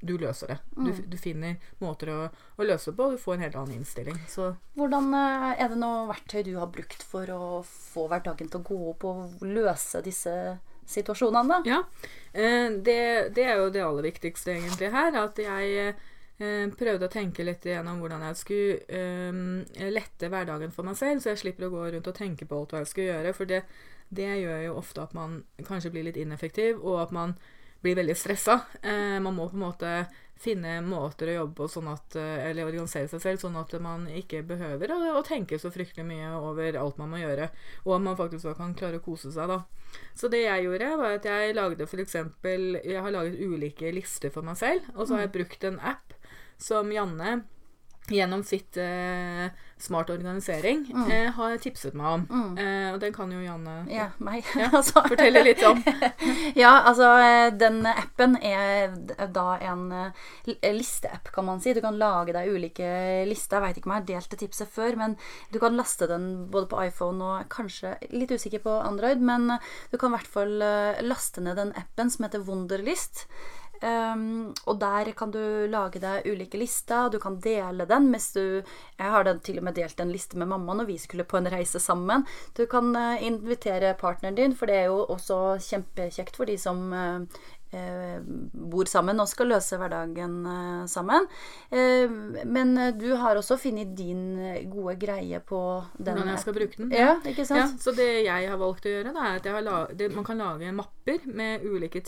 Du 0.02 0.18
løser 0.18 0.48
det. 0.48 0.58
Du, 0.76 0.82
Mm. 0.90 1.10
du 1.10 1.18
finner 1.18 1.58
måter 1.80 2.08
å, 2.10 2.30
å 2.58 2.66
løse 2.66 2.90
det 2.90 2.98
på, 2.98 3.04
og 3.06 3.12
du 3.12 3.18
får 3.22 3.34
en 3.36 3.42
helt 3.46 3.56
annen 3.56 3.76
innstilling. 3.78 4.18
Så 4.28 4.56
Hvordan 4.76 5.14
eh, 5.14 5.62
Er 5.64 5.68
det 5.70 5.78
noe 5.78 6.08
verktøy 6.10 6.44
du 6.44 6.56
har 6.58 6.66
brukt 6.68 7.04
for 7.04 7.28
å 7.30 7.64
få 7.64 8.08
hverdagen 8.10 8.50
til 8.50 8.60
å 8.60 8.64
gå 8.66 8.90
opp 8.90 9.04
og 9.06 9.38
løse 9.46 10.02
disse 10.02 10.58
situasjonene? 10.88 11.62
ja. 11.66 11.84
eh, 12.34 12.70
Det, 12.82 13.30
det 13.36 13.46
er 13.46 13.58
jo 13.62 13.70
det 13.70 13.84
aller 13.86 14.02
viktigste 14.10 14.56
egentlig 14.56 14.90
her. 14.92 15.14
At 15.16 15.38
jeg 15.38 15.94
prøvde 16.38 17.08
å 17.08 17.12
tenke 17.12 17.46
litt 17.46 17.66
igjennom 17.66 18.02
hvordan 18.02 18.26
jeg 18.28 18.38
skulle 18.38 19.02
um, 19.34 19.62
lette 19.90 20.30
hverdagen 20.30 20.74
for 20.74 20.86
meg 20.86 20.98
selv, 21.00 21.24
så 21.24 21.34
jeg 21.34 21.42
slipper 21.42 21.68
å 21.68 21.74
gå 21.74 21.86
rundt 21.96 22.10
og 22.12 22.18
tenke 22.18 22.46
på 22.46 22.60
alt 22.60 22.76
hva 22.76 22.84
jeg 22.84 22.92
skulle 22.92 23.10
gjøre. 23.10 23.34
For 23.34 23.50
det, 23.50 23.64
det 24.14 24.30
gjør 24.44 24.66
jo 24.68 24.78
ofte 24.78 25.02
at 25.02 25.18
man 25.18 25.42
kanskje 25.66 25.94
blir 25.96 26.06
litt 26.06 26.20
ineffektiv, 26.22 26.84
og 26.84 27.02
at 27.08 27.16
man 27.16 27.34
blir 27.82 27.98
veldig 27.98 28.18
stressa. 28.18 28.62
Uh, 28.84 29.18
man 29.24 29.34
må 29.34 29.50
på 29.50 29.58
en 29.58 29.66
måte 29.66 29.92
finne 30.42 30.78
måter 30.86 31.32
å 31.32 31.38
jobbe 31.40 31.56
på 31.58 31.68
sånn 31.72 31.88
at, 31.92 32.16
eh, 32.20 32.50
eller 32.50 32.68
organisere 32.68 33.10
seg 33.10 33.24
selv, 33.24 33.42
sånn 33.42 33.58
at 33.60 33.74
man 33.82 34.06
ikke 34.06 34.44
behøver 34.46 34.94
å, 34.94 35.00
å 35.18 35.24
tenke 35.26 35.58
så 35.58 35.72
fryktelig 35.74 36.06
mye 36.08 36.30
over 36.38 36.78
alt 36.80 37.00
man 37.02 37.10
må 37.14 37.22
gjøre, 37.22 37.50
og 37.86 37.96
at 37.96 38.06
man 38.06 38.20
faktisk 38.20 38.46
også 38.46 38.58
kan 38.60 38.76
klare 38.78 39.02
å 39.02 39.06
kose 39.06 39.32
seg. 39.34 39.50
da. 39.50 39.64
Så 40.18 40.30
det 40.32 40.44
jeg 40.44 40.68
gjorde, 40.68 40.92
var 41.02 41.18
at 41.18 41.26
jeg 41.26 41.56
lagde 41.58 41.88
eksempel, 41.88 42.78
Jeg 42.84 43.02
har 43.02 43.12
laget 43.12 43.40
ulike 43.40 43.92
lister 43.92 44.30
for 44.30 44.44
meg 44.44 44.58
selv, 44.58 44.86
og 44.96 45.08
så 45.08 45.16
har 45.16 45.26
jeg 45.26 45.36
brukt 45.40 45.64
en 45.64 45.80
app 45.80 46.14
som 46.58 46.92
Janne 46.92 47.42
gjennom 48.08 48.40
sitt 48.48 48.78
eh, 48.80 49.50
Smart 49.78 50.08
organisering 50.10 50.86
eh, 51.12 51.28
har 51.36 51.58
tipset 51.62 51.94
meg 51.94 52.08
om. 52.08 52.56
Eh, 52.58 52.88
og 52.96 53.02
den 53.04 53.12
kan 53.14 53.30
jo 53.30 53.42
Janne 53.44 53.74
Ja, 53.94 54.08
meg. 54.26 54.48
Ja, 54.58 54.70
altså. 54.80 55.04
fortelle 55.06 55.44
litt 55.46 55.60
om. 55.68 55.84
Ja, 56.58 56.72
altså 56.90 57.10
eh, 57.22 57.50
den 57.54 57.84
appen 57.86 58.38
er 58.42 58.96
da 59.36 59.44
en 59.62 59.84
eh, 59.94 60.24
li- 60.48 60.56
listeapp, 60.80 61.30
kan 61.36 61.46
man 61.46 61.60
si. 61.62 61.76
Du 61.78 61.82
kan 61.84 62.00
lage 62.00 62.34
deg 62.34 62.50
ulike 62.56 62.88
lister. 63.30 63.60
Jeg 63.60 63.66
veit 63.68 63.78
ikke 63.84 63.92
om 63.92 63.96
jeg 63.98 64.02
har 64.02 64.10
delt 64.16 64.34
det 64.34 64.40
tipset 64.46 64.72
før, 64.74 64.98
men 65.04 65.14
du 65.54 65.60
kan 65.62 65.78
laste 65.78 66.08
den 66.10 66.48
både 66.50 66.72
på 66.72 66.80
iPhone 66.88 67.22
og 67.28 67.46
kanskje 67.54 67.98
litt 68.16 68.32
usikker 68.34 68.64
på 68.66 68.80
Android, 68.88 69.22
men 69.22 69.52
du 69.92 70.00
kan 70.00 70.10
i 70.10 70.18
hvert 70.18 70.32
fall 70.40 70.58
eh, 70.64 71.04
laste 71.06 71.44
ned 71.46 71.60
den 71.60 71.76
appen 71.78 72.10
som 72.10 72.26
heter 72.26 72.48
Wunderlist. 72.48 73.28
Um, 73.82 74.54
og 74.66 74.80
der 74.82 75.12
kan 75.18 75.32
du 75.34 75.42
lage 75.70 76.02
deg 76.02 76.26
ulike 76.26 76.58
lister, 76.58 77.12
du 77.14 77.20
kan 77.22 77.38
dele 77.44 77.86
den 77.86 78.08
mens 78.10 78.32
du 78.34 78.42
Jeg 78.42 79.12
har 79.14 79.28
den 79.28 79.40
til 79.46 79.60
og 79.60 79.68
med 79.68 79.78
delt 79.78 80.00
en 80.02 80.14
liste 80.14 80.38
med 80.38 80.50
mamma 80.50 80.74
når 80.80 80.88
vi 80.90 80.98
skulle 80.98 81.28
på 81.28 81.38
en 81.38 81.50
reise 81.52 81.80
sammen. 81.80 82.26
Du 82.58 82.66
kan 82.66 82.90
uh, 82.96 83.22
invitere 83.22 83.94
partneren 84.00 84.36
din, 84.36 84.56
for 84.56 84.66
det 84.66 84.82
er 84.82 84.90
jo 84.90 85.04
også 85.06 85.60
kjempekjekt 85.62 86.40
for 86.40 86.50
de 86.50 86.58
som 86.58 86.90
uh, 86.94 87.46
bor 88.72 88.88
sammen 88.88 89.20
og 89.20 89.28
skal 89.30 89.50
løse 89.52 89.78
hverdagen 89.78 90.38
sammen. 90.88 91.26
Eh, 91.68 92.08
men 92.48 92.72
du 92.96 93.10
har 93.20 93.36
også 93.36 93.58
funnet 93.60 93.92
din 93.98 94.40
gode 94.72 94.96
greie 94.96 95.42
på 95.44 95.60
den 95.98 96.16
Hvordan 96.16 96.32
jeg 96.32 96.44
skal 96.46 96.56
bruke 96.56 96.78
den. 96.80 96.94
Ja, 96.96 97.18
ikke 97.28 97.44
Ja, 97.44 97.68
så 97.76 97.92
det 97.92 98.08
jeg 98.24 98.48
har 98.48 98.58
valgt 98.62 98.88
å 98.88 98.94
gjøre, 98.96 99.12
da, 99.12 99.26
er 99.28 99.42
at 99.42 99.50
jeg 99.52 99.58
har 99.58 99.66
la 99.68 99.82
det, 99.92 100.14
man 100.16 100.24
kan 100.24 100.40
lage 100.40 100.72
mapper 100.72 101.28
med 101.28 101.68
ulike 101.68 102.00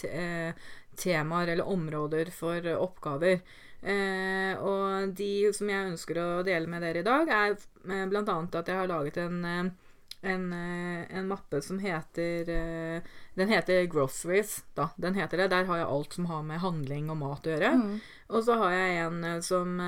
temaer 1.00 1.54
eller 1.54 1.68
områder 1.74 2.32
for 2.36 2.60
eh, 2.62 2.78
oppgaver. 2.80 3.42
Eh, 3.80 4.54
og 4.60 5.14
de 5.16 5.50
som 5.56 5.70
jeg 5.72 5.92
ønsker 5.94 6.20
å 6.20 6.30
dele 6.44 6.68
med 6.68 6.84
dere 6.84 7.04
i 7.04 7.08
dag, 7.08 7.30
er 7.32 7.56
bl.a. 7.56 8.08
blant 8.12 8.34
annet 8.34 8.60
at 8.60 8.72
jeg 8.72 8.82
har 8.82 8.92
laget 8.92 9.22
en 9.24 9.40
eh, 9.48 9.70
en, 10.22 10.54
eh, 10.54 11.18
en 11.18 11.28
mappe 11.28 11.62
som 11.62 11.80
heter 11.80 12.50
eh, 12.50 13.02
Den 13.34 13.48
heter 13.50 13.86
Groceries. 13.86 14.64
da, 14.76 14.90
den 14.98 15.16
heter 15.16 15.38
det. 15.38 15.48
Der 15.48 15.64
har 15.64 15.78
jeg 15.78 15.88
alt 15.88 16.14
som 16.14 16.26
har 16.26 16.44
med 16.44 16.60
handling 16.60 17.10
og 17.10 17.18
mat 17.22 17.48
å 17.48 17.54
gjøre. 17.54 17.72
Og 18.30 18.44
så 18.44 18.58
har 18.60 18.74
jeg 18.76 18.98
en 19.06 19.24
eh, 19.24 19.40
som 19.46 19.80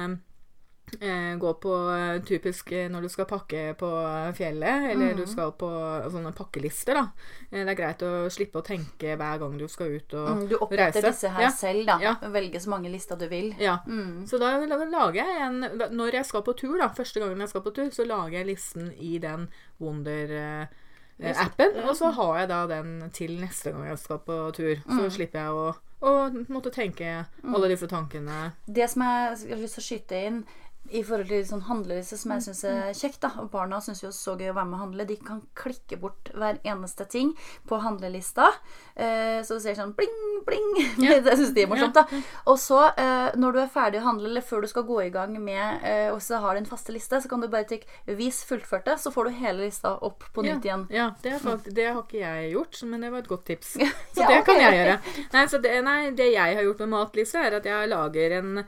eh, 0.99 1.33
eh, 1.33 1.53
på 1.61 1.73
eh, 1.95 2.19
typisk 2.27 2.71
eh, 2.71 2.89
når 2.91 3.01
du 3.01 3.09
skal 3.09 3.25
pakke 3.25 3.73
på 3.79 3.89
fjellet, 4.35 4.91
eller 4.91 5.13
du 5.15 5.25
skal 5.25 5.51
på 5.53 5.69
sånne 6.11 6.33
pakkelister, 6.35 6.93
da. 6.93 7.07
Det 7.51 7.67
er 7.67 7.75
greit 7.79 8.01
å 8.03 8.27
slippe 8.31 8.59
å 8.59 8.63
tenke 8.65 9.15
hver 9.17 9.39
gang 9.39 9.57
du 9.57 9.67
skal 9.67 9.87
ut 9.95 10.13
og 10.13 10.27
Mm, 10.31 10.47
Du 10.49 10.55
oppretter 10.57 11.01
reise. 11.01 11.11
disse 11.11 11.29
her 11.29 11.41
Ja. 11.41 11.49
selv, 11.51 11.85
da. 11.85 11.97
Ja. 12.01 12.15
Velge 12.29 12.59
så 12.59 12.69
mange 12.69 12.89
lister 12.91 13.15
du 13.17 13.27
vil. 13.27 13.53
Ja. 13.59 13.79
Så 14.25 14.37
da 14.39 14.57
lager 14.65 15.13
jeg 15.13 15.41
en 15.41 15.59
Når 15.95 16.11
jeg 16.13 16.25
skal 16.25 16.41
på 16.43 16.53
tur, 16.57 16.77
da, 16.77 16.87
første 16.89 17.19
gangen 17.19 17.39
jeg 17.39 17.49
skal 17.49 17.61
på 17.61 17.73
tur, 17.73 17.89
så 17.91 18.05
lager 18.07 18.37
jeg 18.39 18.45
listen 18.47 18.93
i 18.99 19.17
den 19.17 19.47
Wonder-appen. 19.79 21.83
Og 21.87 21.95
så 21.95 22.11
har 22.15 22.37
jeg 22.39 22.47
da 22.49 22.65
den 22.67 23.09
til 23.13 23.37
neste 23.41 23.71
gang 23.71 23.87
jeg 23.91 23.99
skal 24.01 24.19
på 24.25 24.37
tur. 24.55 24.75
Så 24.87 25.09
slipper 25.17 25.39
jeg 25.39 25.51
å, 25.51 25.75
å 26.01 26.11
måtte 26.49 26.71
tenke 26.73 27.25
alle 27.43 27.67
disse 27.69 27.87
tankene. 27.87 28.53
Det 28.67 28.89
som 28.89 29.01
jeg 29.05 29.51
har 29.53 29.61
lyst 29.61 29.75
til 29.77 29.83
å 29.83 29.89
skyte 29.89 30.15
inn 30.27 30.39
i 30.89 31.03
forhold 31.05 31.29
til 31.29 31.43
sånn 31.47 31.61
handlelyset, 31.69 32.19
som 32.19 32.31
jeg 32.33 32.43
syns 32.47 32.61
er 32.67 32.89
kjekt 32.97 33.21
da, 33.23 33.29
og 33.39 33.51
Barna 33.53 33.77
syns 33.79 34.01
jo 34.03 34.09
så 34.11 34.33
gøy 34.35 34.49
å 34.51 34.55
være 34.57 34.65
med 34.67 34.75
og 34.75 34.81
handle. 34.81 35.05
De 35.07 35.15
kan 35.23 35.37
klikke 35.55 35.95
bort 36.01 36.31
hver 36.35 36.57
eneste 36.67 37.05
ting 37.07 37.29
på 37.69 37.77
handlelista. 37.79 38.49
Eh, 38.95 39.39
så 39.45 39.55
du 39.55 39.63
ser 39.63 39.77
sånn 39.77 39.93
bling, 39.95 40.41
bling. 40.47 40.67
det 41.27 41.37
syns 41.37 41.53
de 41.55 41.63
er 41.63 41.69
morsomt. 41.71 41.95
da. 41.95 42.03
Og 42.51 42.59
så, 42.59 42.81
eh, 42.99 43.29
når 43.39 43.55
du 43.55 43.61
er 43.61 43.71
ferdig 43.71 44.01
å 44.01 44.07
handle, 44.09 44.27
eller 44.33 44.43
før 44.43 44.65
du 44.65 44.67
skal 44.73 44.83
gå 44.89 44.99
i 45.05 45.13
gang 45.13 45.37
med 45.39 45.85
eh, 45.87 46.09
og 46.11 46.19
så 46.25 46.41
har 46.43 46.59
din 46.59 46.67
faste 46.67 46.91
liste, 46.91 47.21
så 47.23 47.29
kan 47.31 47.39
du 47.39 47.47
bare 47.47 47.69
trykke 47.69 47.87
'vis 48.11 48.41
fullførte', 48.49 48.97
så 48.99 49.13
får 49.15 49.29
du 49.29 49.39
hele 49.39 49.63
lista 49.69 49.95
opp 49.95 50.27
på 50.33 50.43
nytt 50.43 50.65
igjen. 50.67 50.87
Ja, 50.91 51.11
det, 51.23 51.37
er 51.37 51.39
fakt- 51.39 51.71
det 51.71 51.87
har 51.93 52.03
ikke 52.03 52.19
jeg 52.25 52.51
gjort, 52.57 52.83
men 52.83 53.01
det 53.05 53.11
var 53.15 53.19
et 53.23 53.31
godt 53.31 53.45
tips. 53.45 53.77
Så 54.15 54.21
Ja, 54.25 54.27
det 54.27 54.43
kan 54.45 54.59
jeg 54.59 54.75
gjøre. 54.75 54.99
Nei, 55.33 55.47
så 55.47 55.57
det, 55.61 55.83
nei, 55.87 55.99
det 56.11 56.33
jeg 56.33 56.55
har 56.57 56.63
gjort 56.67 56.79
med 56.83 56.89
matliste, 56.97 57.39
er 57.39 57.61
at 57.61 57.65
jeg 57.65 57.87
lager 57.87 58.39
en 58.41 58.65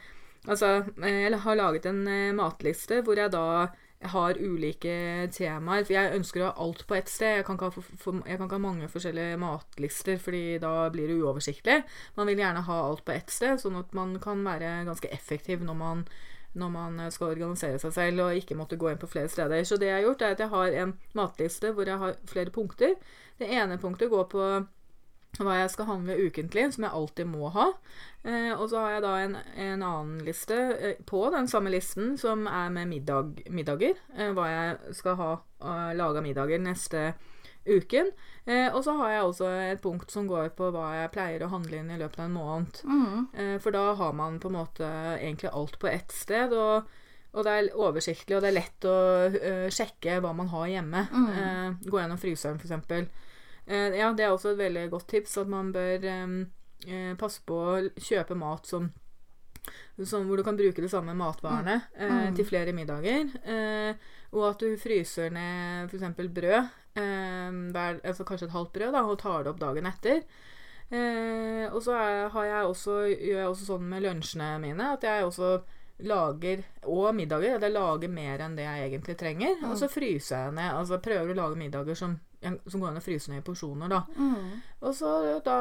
Altså, 0.48 0.84
eh, 1.04 1.24
jeg 1.24 1.40
har 1.40 1.56
laget 1.56 1.86
en 1.88 2.04
eh, 2.08 2.36
matliste 2.36 3.02
hvor 3.06 3.20
jeg 3.20 3.32
da 3.32 3.70
har 4.12 4.36
ulike 4.40 5.30
temaer. 5.32 5.86
For 5.86 5.96
jeg 5.96 6.18
ønsker 6.18 6.44
å 6.44 6.50
ha 6.50 6.66
alt 6.66 6.84
på 6.88 6.98
ett 6.98 7.12
sted. 7.12 7.38
Jeg 7.40 7.48
kan, 7.48 7.60
ha, 7.62 7.70
jeg 7.72 8.38
kan 8.38 8.48
ikke 8.48 8.60
ha 8.60 8.66
mange 8.66 8.90
forskjellige 8.92 9.40
matlister, 9.40 10.20
fordi 10.20 10.60
da 10.64 10.90
blir 10.94 11.08
det 11.08 11.22
uoversiktlig. 11.22 11.80
Man 12.18 12.28
vil 12.28 12.44
gjerne 12.44 12.66
ha 12.68 12.82
alt 12.90 13.06
på 13.08 13.16
ett 13.16 13.32
sted, 13.32 13.62
sånn 13.62 13.80
at 13.80 13.96
man 13.96 14.18
kan 14.24 14.44
være 14.44 14.82
ganske 14.90 15.12
effektiv 15.16 15.64
når 15.64 15.80
man 15.80 16.06
når 16.54 16.70
man 16.70 17.00
eh, 17.02 17.10
skal 17.10 17.34
organisere 17.34 17.80
seg 17.82 17.96
selv 17.96 18.28
og 18.28 18.38
ikke 18.38 18.58
måtte 18.58 18.78
gå 18.78 18.92
inn 18.92 19.02
på 19.02 19.10
flere 19.10 19.32
steder. 19.32 19.64
Så 19.66 19.80
det 19.82 19.90
jeg 19.90 20.00
har 20.00 20.08
gjort, 20.08 20.22
er 20.22 20.36
at 20.36 20.44
jeg 20.44 20.54
har 20.54 20.80
en 20.84 20.94
matliste 21.18 21.72
hvor 21.74 21.90
jeg 21.90 21.98
har 21.98 22.20
flere 22.30 22.54
punkter. 22.54 22.94
Det 23.40 23.50
ene 23.50 23.80
punktet 23.82 24.12
går 24.14 24.28
på 24.30 24.44
hva 25.40 25.58
jeg 25.58 25.72
skal 25.74 25.90
handle 25.90 26.18
ukentlig, 26.28 26.68
som 26.76 26.86
jeg 26.86 26.94
alltid 26.94 27.30
må 27.32 27.50
ha. 27.56 27.72
Eh, 28.22 28.52
og 28.54 28.68
så 28.70 28.84
har 28.84 28.96
jeg 28.96 29.06
da 29.06 29.14
en, 29.24 29.38
en 29.66 29.86
annen 29.86 30.20
liste 30.28 30.60
eh, 30.78 31.00
på 31.10 31.26
den 31.34 31.50
samme 31.50 31.74
listen 31.74 32.14
som 32.22 32.46
er 32.48 32.70
med 32.76 32.92
middag, 32.92 33.42
middager. 33.50 33.98
Eh, 34.14 34.30
hva 34.36 34.50
jeg 34.52 34.98
skal 35.00 35.18
ha 35.20 35.32
uh, 35.42 35.92
laga 35.98 36.22
middager 36.22 36.62
neste 36.62 37.14
uken. 37.66 38.12
Eh, 38.46 38.68
og 38.76 38.84
så 38.84 38.96
har 39.00 39.12
jeg 39.14 39.28
også 39.28 39.50
et 39.72 39.82
punkt 39.84 40.12
som 40.12 40.28
går 40.28 40.52
på 40.58 40.70
hva 40.74 40.90
jeg 40.98 41.14
pleier 41.14 41.46
å 41.46 41.52
handle 41.54 41.80
inn 41.80 41.92
i 41.94 42.00
løpet 42.00 42.20
av 42.20 42.28
en 42.28 42.36
måned. 42.36 42.82
Mm. 42.84 43.28
Eh, 43.32 43.56
for 43.64 43.76
da 43.76 43.86
har 44.00 44.18
man 44.18 44.40
på 44.44 44.52
en 44.52 44.58
måte 44.60 44.90
egentlig 45.16 45.54
alt 45.54 45.80
på 45.80 45.90
ett 45.92 46.12
sted. 46.12 46.54
Og, 46.54 46.90
og 47.34 47.48
det 47.48 47.54
er 47.54 47.70
oversiktlig, 47.80 48.38
og 48.38 48.44
det 48.44 48.52
er 48.52 48.60
lett 48.60 48.86
å 48.86 48.98
uh, 49.34 49.70
sjekke 49.74 50.20
hva 50.22 50.34
man 50.38 50.52
har 50.52 50.68
hjemme. 50.70 51.06
Eh, 51.34 51.88
gå 51.88 52.02
gjennom 52.02 52.20
fryseren, 52.22 52.60
f.eks. 52.62 53.32
Uh, 53.70 53.94
ja, 53.96 54.10
det 54.12 54.26
er 54.26 54.34
også 54.34 54.54
et 54.54 54.60
veldig 54.60 54.90
godt 54.92 55.08
tips 55.14 55.38
at 55.40 55.52
man 55.52 55.72
bør 55.76 56.04
eh, 56.04 56.36
eh, 56.88 57.14
passe 57.20 57.44
på 57.48 57.56
å 57.56 57.80
kjøpe 57.96 58.36
mat 58.40 58.68
som 58.70 58.92
Sånn 59.96 60.26
hvor 60.28 60.36
du 60.36 60.44
kan 60.44 60.58
bruke 60.60 60.82
de 60.84 60.90
samme 60.92 61.14
matvarene 61.16 61.78
eh, 61.96 62.32
til 62.36 62.44
flere 62.44 62.74
middager. 62.76 63.30
Eh, 63.48 64.08
og 64.34 64.48
at 64.50 64.64
du 64.64 64.74
fryser 64.82 65.30
ned 65.32 65.88
f.eks. 65.88 66.18
brød, 66.18 66.72
eh, 67.00 67.54
hver, 67.72 68.02
altså 68.02 68.26
kanskje 68.28 68.50
et 68.50 68.56
halvt 68.58 68.74
brød, 68.76 68.90
da, 68.98 69.04
og 69.08 69.22
tar 69.22 69.46
det 69.46 69.54
opp 69.54 69.62
dagen 69.62 69.88
etter. 69.88 70.26
Eh, 70.90 71.64
og 71.70 71.80
så 71.86 71.96
har 72.34 72.50
jeg 72.50 72.66
også, 72.74 72.98
gjør 73.14 73.40
jeg 73.40 73.54
også 73.54 73.70
sånn 73.70 73.88
med 73.90 74.04
lunsjene 74.04 74.50
mine 74.62 74.92
at 74.98 75.08
jeg 75.08 75.24
også 75.26 75.56
lager 76.04 76.66
Og 76.90 77.14
middager. 77.16 77.56
At 77.56 77.64
jeg 77.64 77.74
lager 77.78 78.12
mer 78.12 78.42
enn 78.44 78.58
det 78.58 78.66
jeg 78.66 78.90
egentlig 78.90 79.16
trenger. 79.18 79.62
Og 79.70 79.78
så 79.80 79.88
fryser 79.88 80.48
jeg 80.48 80.56
ned. 80.58 80.72
Altså 80.74 81.00
prøver 81.00 81.32
å 81.32 81.38
lage 81.38 81.60
middager 81.62 81.96
som, 81.98 82.18
som 82.44 82.82
går 82.82 82.90
an 82.90 83.00
å 83.00 83.04
fryse 83.04 83.32
ned 83.32 83.42
i 83.42 83.46
porsjoner, 83.46 83.92
da. 83.92 84.02
Mm. 84.18 84.62
Og 84.84 84.96
så 84.98 85.12
da 85.46 85.58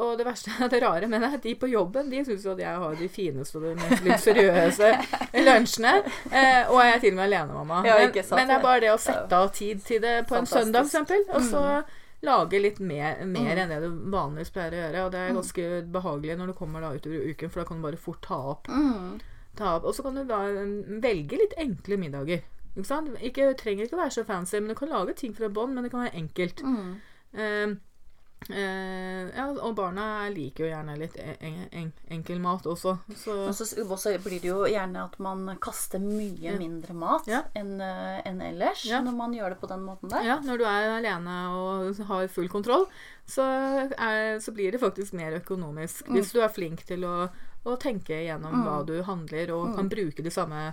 Og 0.00 0.18
det 0.18 0.26
verste, 0.26 0.52
det 0.72 0.82
rare 0.84 1.08
med 1.10 1.22
det, 1.22 1.30
er 1.30 1.38
at 1.38 1.46
de 1.46 1.54
på 1.58 1.70
jobben 1.70 2.10
de 2.12 2.24
syns 2.26 2.44
jo 2.46 2.54
at 2.54 2.62
jeg 2.62 2.82
har 2.84 2.98
de 3.00 3.08
fineste 3.10 3.58
og 3.58 3.66
de 3.68 3.74
mest 3.80 4.04
luksuriøse 4.06 4.92
lunsjene. 5.48 5.94
Eh, 6.30 6.70
og 6.70 6.82
jeg 6.84 6.94
er 6.94 7.02
til 7.06 7.14
og 7.14 7.22
med 7.22 7.26
alenemamma. 7.28 7.80
Ja, 7.88 7.96
men, 8.02 8.12
men 8.14 8.52
det 8.52 8.58
er 8.58 8.68
bare 8.68 8.84
det 8.86 8.92
å 8.94 9.00
sette 9.00 9.40
av 9.40 9.50
tid 9.56 9.82
til 9.86 10.02
det 10.04 10.20
på 10.30 10.38
en 10.38 10.48
søndag, 10.48 10.86
Fantastisk. 10.90 11.10
Mm. 11.10 11.26
f.eks. 11.26 11.34
Og 11.36 11.50
så 11.50 11.98
lage 12.26 12.60
litt 12.60 12.80
mer, 12.84 13.22
mer 13.24 13.58
enn 13.62 13.72
det 13.72 13.80
du 13.82 13.90
vanligvis 14.12 14.52
pleier 14.54 14.76
å 14.76 14.80
gjøre. 14.84 15.04
Og 15.06 15.12
det 15.14 15.24
er 15.24 15.36
ganske 15.36 15.66
behagelig 15.96 16.38
når 16.40 16.52
du 16.52 16.56
kommer 16.58 16.84
da 16.84 16.94
utover 16.94 17.28
uken, 17.32 17.52
for 17.52 17.62
da 17.62 17.68
kan 17.68 17.80
du 17.80 17.86
bare 17.88 18.00
fort 18.00 18.22
ta 18.26 18.40
opp. 18.54 18.70
Mm. 18.70 19.20
Ta 19.58 19.76
opp. 19.78 19.88
Og 19.88 19.96
så 19.96 20.04
kan 20.06 20.18
du 20.18 20.24
da 20.28 20.42
mm, 20.46 21.00
velge 21.04 21.40
litt 21.40 21.56
enkle 21.60 22.00
middager. 22.00 22.44
Ikke 22.76 22.86
sant? 22.86 23.12
Ikke, 23.20 23.52
trenger 23.58 23.86
ikke 23.86 23.98
å 23.98 24.02
være 24.04 24.16
så 24.20 24.24
fancy, 24.24 24.60
men 24.60 24.72
du 24.72 24.78
kan 24.78 24.92
lage 24.92 25.16
ting 25.18 25.34
fra 25.36 25.48
bånn, 25.52 25.74
men 25.74 25.86
det 25.86 25.92
kan 25.92 26.04
være 26.06 26.18
enkelt. 26.22 26.64
Mm. 26.66 26.90
Eh, 27.34 27.78
Uh, 28.48 29.28
ja, 29.36 29.44
og 29.52 29.74
barna 29.76 30.24
liker 30.32 30.64
jo 30.64 30.68
gjerne 30.70 30.94
litt 30.96 31.16
en, 31.20 31.58
en, 31.76 31.90
enkel 32.16 32.38
mat 32.40 32.64
også. 32.64 32.94
Så 33.12 33.34
så 33.52 33.66
også 33.84 34.14
blir 34.24 34.40
det 34.40 34.48
jo 34.48 34.62
gjerne 34.64 35.02
at 35.04 35.18
man 35.20 35.44
kaster 35.60 36.00
mye 36.00 36.54
mindre 36.56 36.96
mat 36.96 37.28
Ja. 37.28 37.42
enn 37.54 37.76
eh, 37.84 38.22
enn 38.24 38.40
ellers 38.40 38.86
Ja. 38.88 39.02
når 39.04 39.18
man 39.18 39.36
gjør 39.36 39.52
det 39.52 39.60
på 39.60 39.68
den 39.68 39.84
måten 39.84 40.08
der. 40.08 40.24
ja, 40.24 40.38
når 40.40 40.56
du 40.56 40.64
er 40.64 40.88
alene 40.96 41.36
og 41.52 42.00
har 42.08 42.32
full 42.32 42.48
kontroll, 42.48 42.86
så, 43.28 43.44
er, 43.92 44.40
så 44.40 44.56
blir 44.56 44.72
det 44.72 44.80
faktisk 44.80 45.12
mer 45.12 45.36
økonomisk. 45.36 46.08
Hvis 46.08 46.32
du 46.32 46.40
er 46.40 46.48
flink 46.48 46.86
til 46.88 47.04
å, 47.04 47.28
å 47.68 47.76
tenke 47.76 48.24
gjennom 48.24 48.64
hva 48.64 48.80
du 48.88 49.02
handler, 49.04 49.52
og 49.52 49.76
kan 49.76 49.92
bruke 49.92 50.24
de 50.24 50.32
samme 50.32 50.72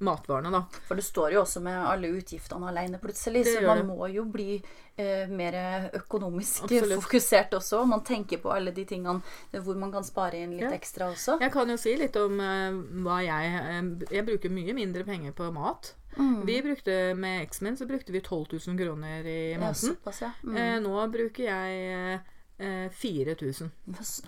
matvarene, 0.00 0.50
da. 0.50 0.62
For 0.88 0.94
det 0.98 1.04
står 1.06 1.32
jo 1.36 1.42
også 1.44 1.60
med 1.62 1.76
alle 1.86 2.08
utgiftene 2.18 2.68
alene 2.68 2.98
plutselig, 2.98 3.44
så 3.46 3.62
man 3.66 3.86
må 3.86 4.08
jo 4.12 4.24
bli 4.24 4.56
eh, 4.98 5.28
mer 5.30 5.90
økonomisk 5.94 6.62
Absolutt. 6.66 7.02
fokusert 7.04 7.54
også. 7.54 7.84
Man 7.86 8.02
tenker 8.04 8.38
på 8.42 8.50
alle 8.52 8.72
de 8.74 8.84
tingene 8.84 9.20
hvor 9.62 9.76
man 9.78 9.92
kan 9.92 10.04
spare 10.04 10.42
inn 10.42 10.56
litt 10.56 10.66
Ja. 10.66 10.72
ekstra 10.74 11.08
også. 11.14 11.38
Jeg 11.40 11.52
kan 11.52 11.70
jo 11.70 11.76
si 11.76 11.94
litt 11.96 12.16
om 12.16 12.40
eh, 12.40 12.80
hva 13.06 13.20
jeg 13.24 13.54
eh, 13.60 14.16
Jeg 14.18 14.26
bruker 14.26 14.50
mye 14.50 14.74
mindre 14.74 15.04
penger 15.04 15.32
på 15.32 15.52
mat. 15.54 15.94
Mm. 16.16 16.44
Vi 16.46 16.60
brukte 16.62 17.14
Med 17.18 17.42
X-Men 17.48 17.76
så 17.76 17.86
brukte 17.90 18.12
vi 18.14 18.20
12 18.20 18.52
000 18.68 18.76
kroner 18.78 19.24
i 19.26 19.52
Ja, 19.52 19.58
måneden. 19.58 19.74
såpass, 19.74 20.20
ja. 20.22 20.30
Mm. 20.44 20.56
Eh, 20.56 20.76
nå 20.84 21.06
bruker 21.10 21.44
jeg 21.48 22.20
eh, 22.58 22.88
4000. 22.90 23.70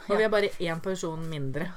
Og 0.08 0.16
vi 0.18 0.22
er 0.24 0.28
bare 0.32 0.50
én 0.60 0.80
person 0.82 1.22
mindre. 1.30 1.68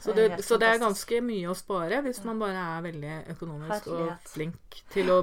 Så 0.00 0.12
Det 0.14 0.44
så 0.44 0.58
det 0.58 0.68
er 0.68 0.78
ganske 0.82 1.20
mye 1.22 1.48
å 1.50 1.54
spare 1.56 2.02
hvis 2.04 2.22
man 2.24 2.38
bare 2.38 2.60
er 2.76 2.82
veldig 2.86 3.14
økonomisk 3.36 3.88
og 3.92 4.12
flink 4.28 4.82
til 4.92 5.10
å 5.10 5.18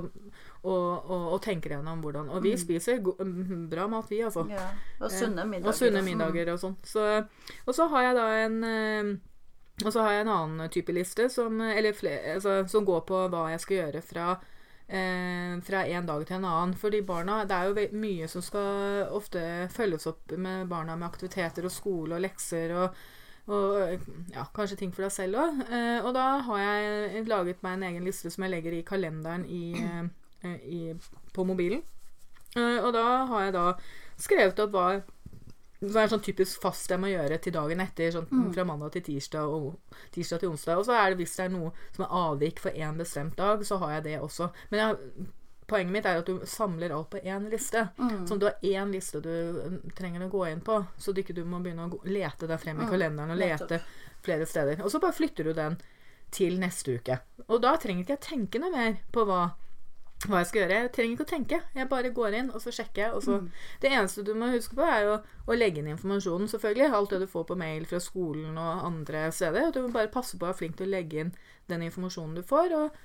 og, 0.64 1.10
og, 1.12 1.24
og 1.36 1.42
tenker 1.44 1.74
gjennom 1.76 2.00
hvordan 2.00 2.30
Og 2.32 2.42
vi 2.46 2.54
spiser 2.56 3.02
go 3.04 3.18
mm, 3.20 3.66
bra 3.68 3.84
mat, 3.92 4.06
vi, 4.08 4.22
altså. 4.24 4.46
ja. 4.48 4.70
Og 5.04 5.12
sunne 5.12 5.44
middager. 5.44 5.68
Og 5.68 5.76
sunne 5.76 6.00
Mm. 6.00 6.06
middager 6.08 6.54
og 6.54 6.60
sånn. 6.62 6.78
Så, 6.88 7.04
og 7.68 7.76
så 7.76 7.88
har 7.92 8.06
jeg 8.06 8.16
da 8.16 8.28
en 8.46 8.64
eh, 8.64 9.10
Og 9.84 9.92
så 9.92 10.06
har 10.06 10.14
jeg 10.14 10.22
en 10.28 10.32
annen 10.38 10.70
type 10.72 10.94
liste 10.96 11.28
som, 11.34 11.60
eller 11.60 11.92
flere, 11.98 12.36
altså, 12.38 12.62
som 12.72 12.86
går 12.86 13.02
på 13.10 13.26
hva 13.34 13.50
jeg 13.52 13.60
skal 13.60 13.78
gjøre 13.82 14.02
fra 14.06 14.28
eh, 14.94 15.56
fra 15.66 15.84
en 15.90 16.08
dag 16.08 16.26
til 16.28 16.38
en 16.38 16.48
annen. 16.50 16.76
Fordi 16.78 17.02
barna, 17.06 17.44
Det 17.50 17.58
er 17.58 17.70
jo 17.70 17.98
mye 17.98 18.30
som 18.32 18.46
skal 18.46 19.10
ofte 19.12 19.42
følges 19.74 20.08
opp 20.08 20.36
med 20.38 20.68
barna 20.70 20.96
med 20.96 21.10
aktiviteter 21.10 21.66
og 21.66 21.74
skole 21.74 22.16
og 22.16 22.24
lekser 22.24 22.76
og, 22.78 23.02
og 23.48 24.00
ja, 24.34 24.46
kanskje 24.56 24.78
ting 24.80 24.94
for 24.94 25.06
deg 25.08 25.16
selv 25.16 25.42
òg. 25.42 25.64
Eh, 25.70 26.00
og 26.04 26.14
da 26.16 26.28
har 26.50 26.64
jeg 26.64 27.26
laget 27.28 27.64
meg 27.66 27.80
en 27.80 27.90
egen 27.92 28.06
liste 28.08 28.32
som 28.34 28.46
jeg 28.46 28.56
legger 28.56 28.78
i 28.78 28.86
kalenderen 28.88 29.46
i, 29.46 29.66
eh, 30.44 30.60
i, 30.64 30.82
på 31.34 31.48
mobilen. 31.48 31.84
Eh, 32.56 32.80
og 32.84 32.94
da 32.94 33.26
har 33.32 33.48
jeg 33.48 33.54
da 33.58 33.68
skrevet 34.22 34.60
opp 34.62 34.76
hva 34.76 34.88
hva 35.92 36.04
er 36.04 36.12
sånn 36.12 36.24
typisk 36.24 36.62
fast 36.64 36.92
jeg 36.92 37.02
må 37.02 37.12
gjøre 37.12 37.38
til 37.44 37.56
dagen 37.56 37.84
etter. 37.84 38.12
Sånn 38.16 38.50
Fra 38.56 38.66
mandag 38.68 38.94
til 38.96 39.06
tirsdag 39.10 39.52
og 39.52 40.02
tirsdag 40.16 40.44
til 40.44 40.54
onsdag. 40.54 40.80
Og 40.80 40.88
så 40.88 40.98
er 40.98 41.12
det 41.12 41.22
hvis 41.22 41.38
det 41.38 41.48
er 41.48 41.54
noe 41.54 41.72
som 41.96 42.06
er 42.06 42.18
avvik 42.24 42.62
for 42.64 42.76
én 42.76 43.00
bestemt 43.00 43.38
dag, 43.40 43.64
så 43.68 43.80
har 43.84 43.98
jeg 43.98 44.06
det 44.08 44.20
også. 44.24 44.50
Men 44.72 44.84
jeg, 44.84 45.26
poenget 45.68 45.96
mitt 45.96 46.08
er 46.10 46.22
at 46.22 46.30
du 46.30 46.46
samler 46.50 46.94
alt 46.96 47.10
på 47.14 47.22
én 47.24 47.50
liste. 47.52 47.88
Sånn 47.98 48.38
at 48.38 48.44
du 48.44 48.48
har 48.50 48.70
én 48.84 48.94
liste 48.94 49.24
du 49.24 49.32
mm, 49.32 49.80
trenger 49.98 50.28
å 50.28 50.32
gå 50.34 50.46
inn 50.52 50.64
på, 50.66 50.80
så 50.98 51.12
du 51.12 51.24
ikke 51.24 51.36
du 51.38 51.44
må 51.48 51.62
begynne 51.64 51.90
å 51.90 52.02
lete 52.08 52.50
deg 52.50 52.62
frem 52.62 52.84
i 52.84 52.90
kalenderen 52.90 53.36
og 53.36 53.42
lete 53.42 53.82
flere 54.24 54.48
steder. 54.48 54.84
Og 54.84 54.92
så 54.92 55.02
bare 55.04 55.16
flytter 55.18 55.50
du 55.50 55.58
den 55.58 55.80
til 56.34 56.58
neste 56.62 56.98
uke. 56.98 57.20
Og 57.48 57.60
da 57.62 57.76
trenger 57.78 58.06
ikke 58.06 58.18
jeg 58.18 58.26
tenke 58.30 58.62
noe 58.62 58.74
mer 58.74 58.98
på 59.14 59.26
hva 59.28 59.44
hva 60.30 60.42
jeg 60.42 60.50
skal 60.50 60.62
gjøre. 60.62 60.80
Jeg 60.84 60.92
trenger 60.96 61.16
ikke 61.16 61.26
å 61.26 61.32
tenke. 61.32 61.60
Jeg 61.76 61.90
bare 61.92 62.12
går 62.16 62.38
inn, 62.40 62.52
og 62.54 62.62
så 62.64 62.74
sjekker 62.76 63.06
jeg. 63.06 63.14
Og 63.18 63.24
så. 63.26 63.40
Det 63.82 63.92
eneste 63.92 64.26
du 64.26 64.34
må 64.38 64.52
huske 64.54 64.78
på, 64.78 64.86
er 64.88 65.08
jo 65.08 65.16
å 65.48 65.58
legge 65.58 65.82
inn 65.82 65.90
informasjonen, 65.94 66.50
selvfølgelig. 66.52 66.92
Alt 67.00 67.16
det 67.16 67.24
du 67.24 67.28
får 67.32 67.48
på 67.50 67.58
mail 67.60 67.88
fra 67.90 68.02
skolen 68.04 68.58
og 68.58 68.86
andre 68.88 69.26
steder. 69.36 69.72
Du 69.76 69.82
må 69.84 69.94
bare 69.96 70.12
passe 70.14 70.38
på 70.38 70.46
å 70.46 70.52
være 70.52 70.60
flink 70.62 70.78
til 70.80 70.90
å 70.90 70.96
legge 70.96 71.26
inn 71.26 71.34
den 71.72 71.86
informasjonen 71.90 72.38
du 72.40 72.44
får. 72.48 72.78
Og 72.80 73.02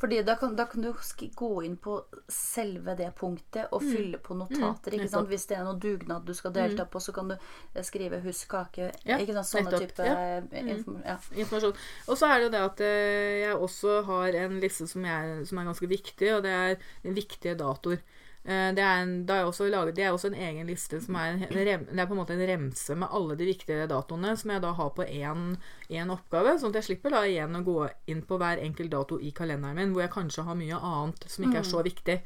Fordi 0.00 0.22
da 0.24 0.34
kan, 0.40 0.54
da 0.56 0.64
kan 0.70 0.82
du 0.82 0.92
gå 1.36 1.50
inn 1.64 1.76
på 1.76 1.96
selve 2.28 2.94
det 2.96 3.10
punktet 3.18 3.68
og 3.72 3.82
fylle 3.82 4.18
på 4.18 4.36
notater. 4.38 4.92
ikke 4.94 5.08
sant? 5.10 5.28
Hvis 5.28 5.46
det 5.50 5.58
er 5.58 5.64
noe 5.64 5.78
dugnad 5.80 6.24
du 6.26 6.34
skal 6.34 6.52
delta 6.54 6.84
på, 6.84 7.00
så 7.00 7.12
kan 7.12 7.28
du 7.28 7.34
eh, 7.36 7.82
skrive 7.82 8.20
'husk 8.22 8.48
kake'. 8.48 8.90
Ja, 9.04 9.18
ikke 9.18 9.34
sant? 9.34 9.46
Sånne 9.46 9.70
nettopp. 9.70 9.88
type 9.88 10.04
Ja. 10.06 10.38
eh, 10.38 10.64
inform- 10.74 11.04
ja. 11.04 11.16
informasjon. 11.34 11.74
Og 12.08 12.16
så 12.18 12.26
er 12.26 12.38
det 12.38 12.44
jo 12.44 12.50
det 12.50 12.64
at 12.70 12.80
eh, 12.80 13.40
jeg 13.48 13.56
også 13.56 14.04
har 14.04 14.28
en 14.44 14.60
liste 14.60 14.86
som, 14.86 15.04
jeg, 15.04 15.46
som 15.46 15.58
er 15.58 15.64
ganske 15.64 15.88
viktig, 15.88 16.34
og 16.36 16.42
det 16.42 16.52
er 16.52 16.76
viktige 17.04 17.54
datoer. 17.54 17.98
Eh, 18.44 18.74
Det 18.76 18.82
er, 18.82 19.02
en, 19.02 19.12
det, 19.26 19.34
er 19.34 19.70
laget, 19.72 19.94
det 19.96 20.04
er 20.04 20.12
også 20.12 20.28
en 20.28 20.34
egen 20.36 20.66
liste 20.68 21.00
som 21.00 21.16
er, 21.16 21.32
en 21.32 21.66
rem, 21.66 21.86
det 21.88 22.00
er 22.00 22.06
på 22.06 22.12
en 22.12 22.18
måte 22.20 22.34
en 22.36 22.46
remse 22.48 22.94
med 22.94 23.08
alle 23.10 23.36
de 23.40 23.46
viktige 23.48 23.86
datoene, 23.88 24.34
som 24.36 24.50
jeg 24.52 24.60
da 24.60 24.72
har 24.76 24.90
på 24.92 25.06
én 25.08 26.10
oppgave. 26.12 26.58
Sånn 26.60 26.74
at 26.74 26.82
jeg 26.82 26.88
slipper 26.90 27.16
da 27.16 27.22
igjen 27.24 27.56
å 27.56 27.62
gå 27.64 27.78
inn 28.12 28.20
på 28.28 28.36
hver 28.36 28.60
enkelt 28.60 28.92
dato 28.92 29.16
i 29.16 29.32
kalenderen 29.32 29.78
min, 29.80 29.94
hvor 29.96 30.04
jeg 30.04 30.12
kanskje 30.12 30.44
har 30.44 30.60
mye 30.60 30.76
annet 30.76 31.24
som 31.24 31.46
ikke 31.46 31.62
er 31.62 31.70
så 31.70 31.80
viktig. 31.86 32.18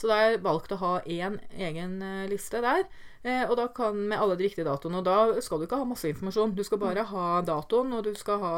Så 0.00 0.08
da 0.08 0.16
har 0.16 0.30
jeg 0.30 0.42
valgt 0.48 0.72
å 0.72 0.80
ha 0.80 0.94
én 1.04 1.36
egen 1.52 2.00
eh, 2.00 2.24
liste 2.32 2.64
der. 2.64 2.88
Eh, 3.26 3.44
og 3.44 3.56
da 3.60 3.68
kan 3.68 4.00
med 4.08 4.16
alle 4.16 4.36
de 4.38 4.48
viktige 4.48 4.64
datoene. 4.64 5.02
Og 5.02 5.04
da 5.04 5.44
skal 5.44 5.60
du 5.60 5.66
ikke 5.68 5.80
ha 5.82 5.88
masse 5.88 6.08
informasjon. 6.08 6.56
Du 6.56 6.64
skal 6.64 6.80
bare 6.80 7.04
ha 7.10 7.28
datoen, 7.44 7.92
og 7.92 8.06
du 8.06 8.14
skal 8.16 8.40
ha 8.40 8.56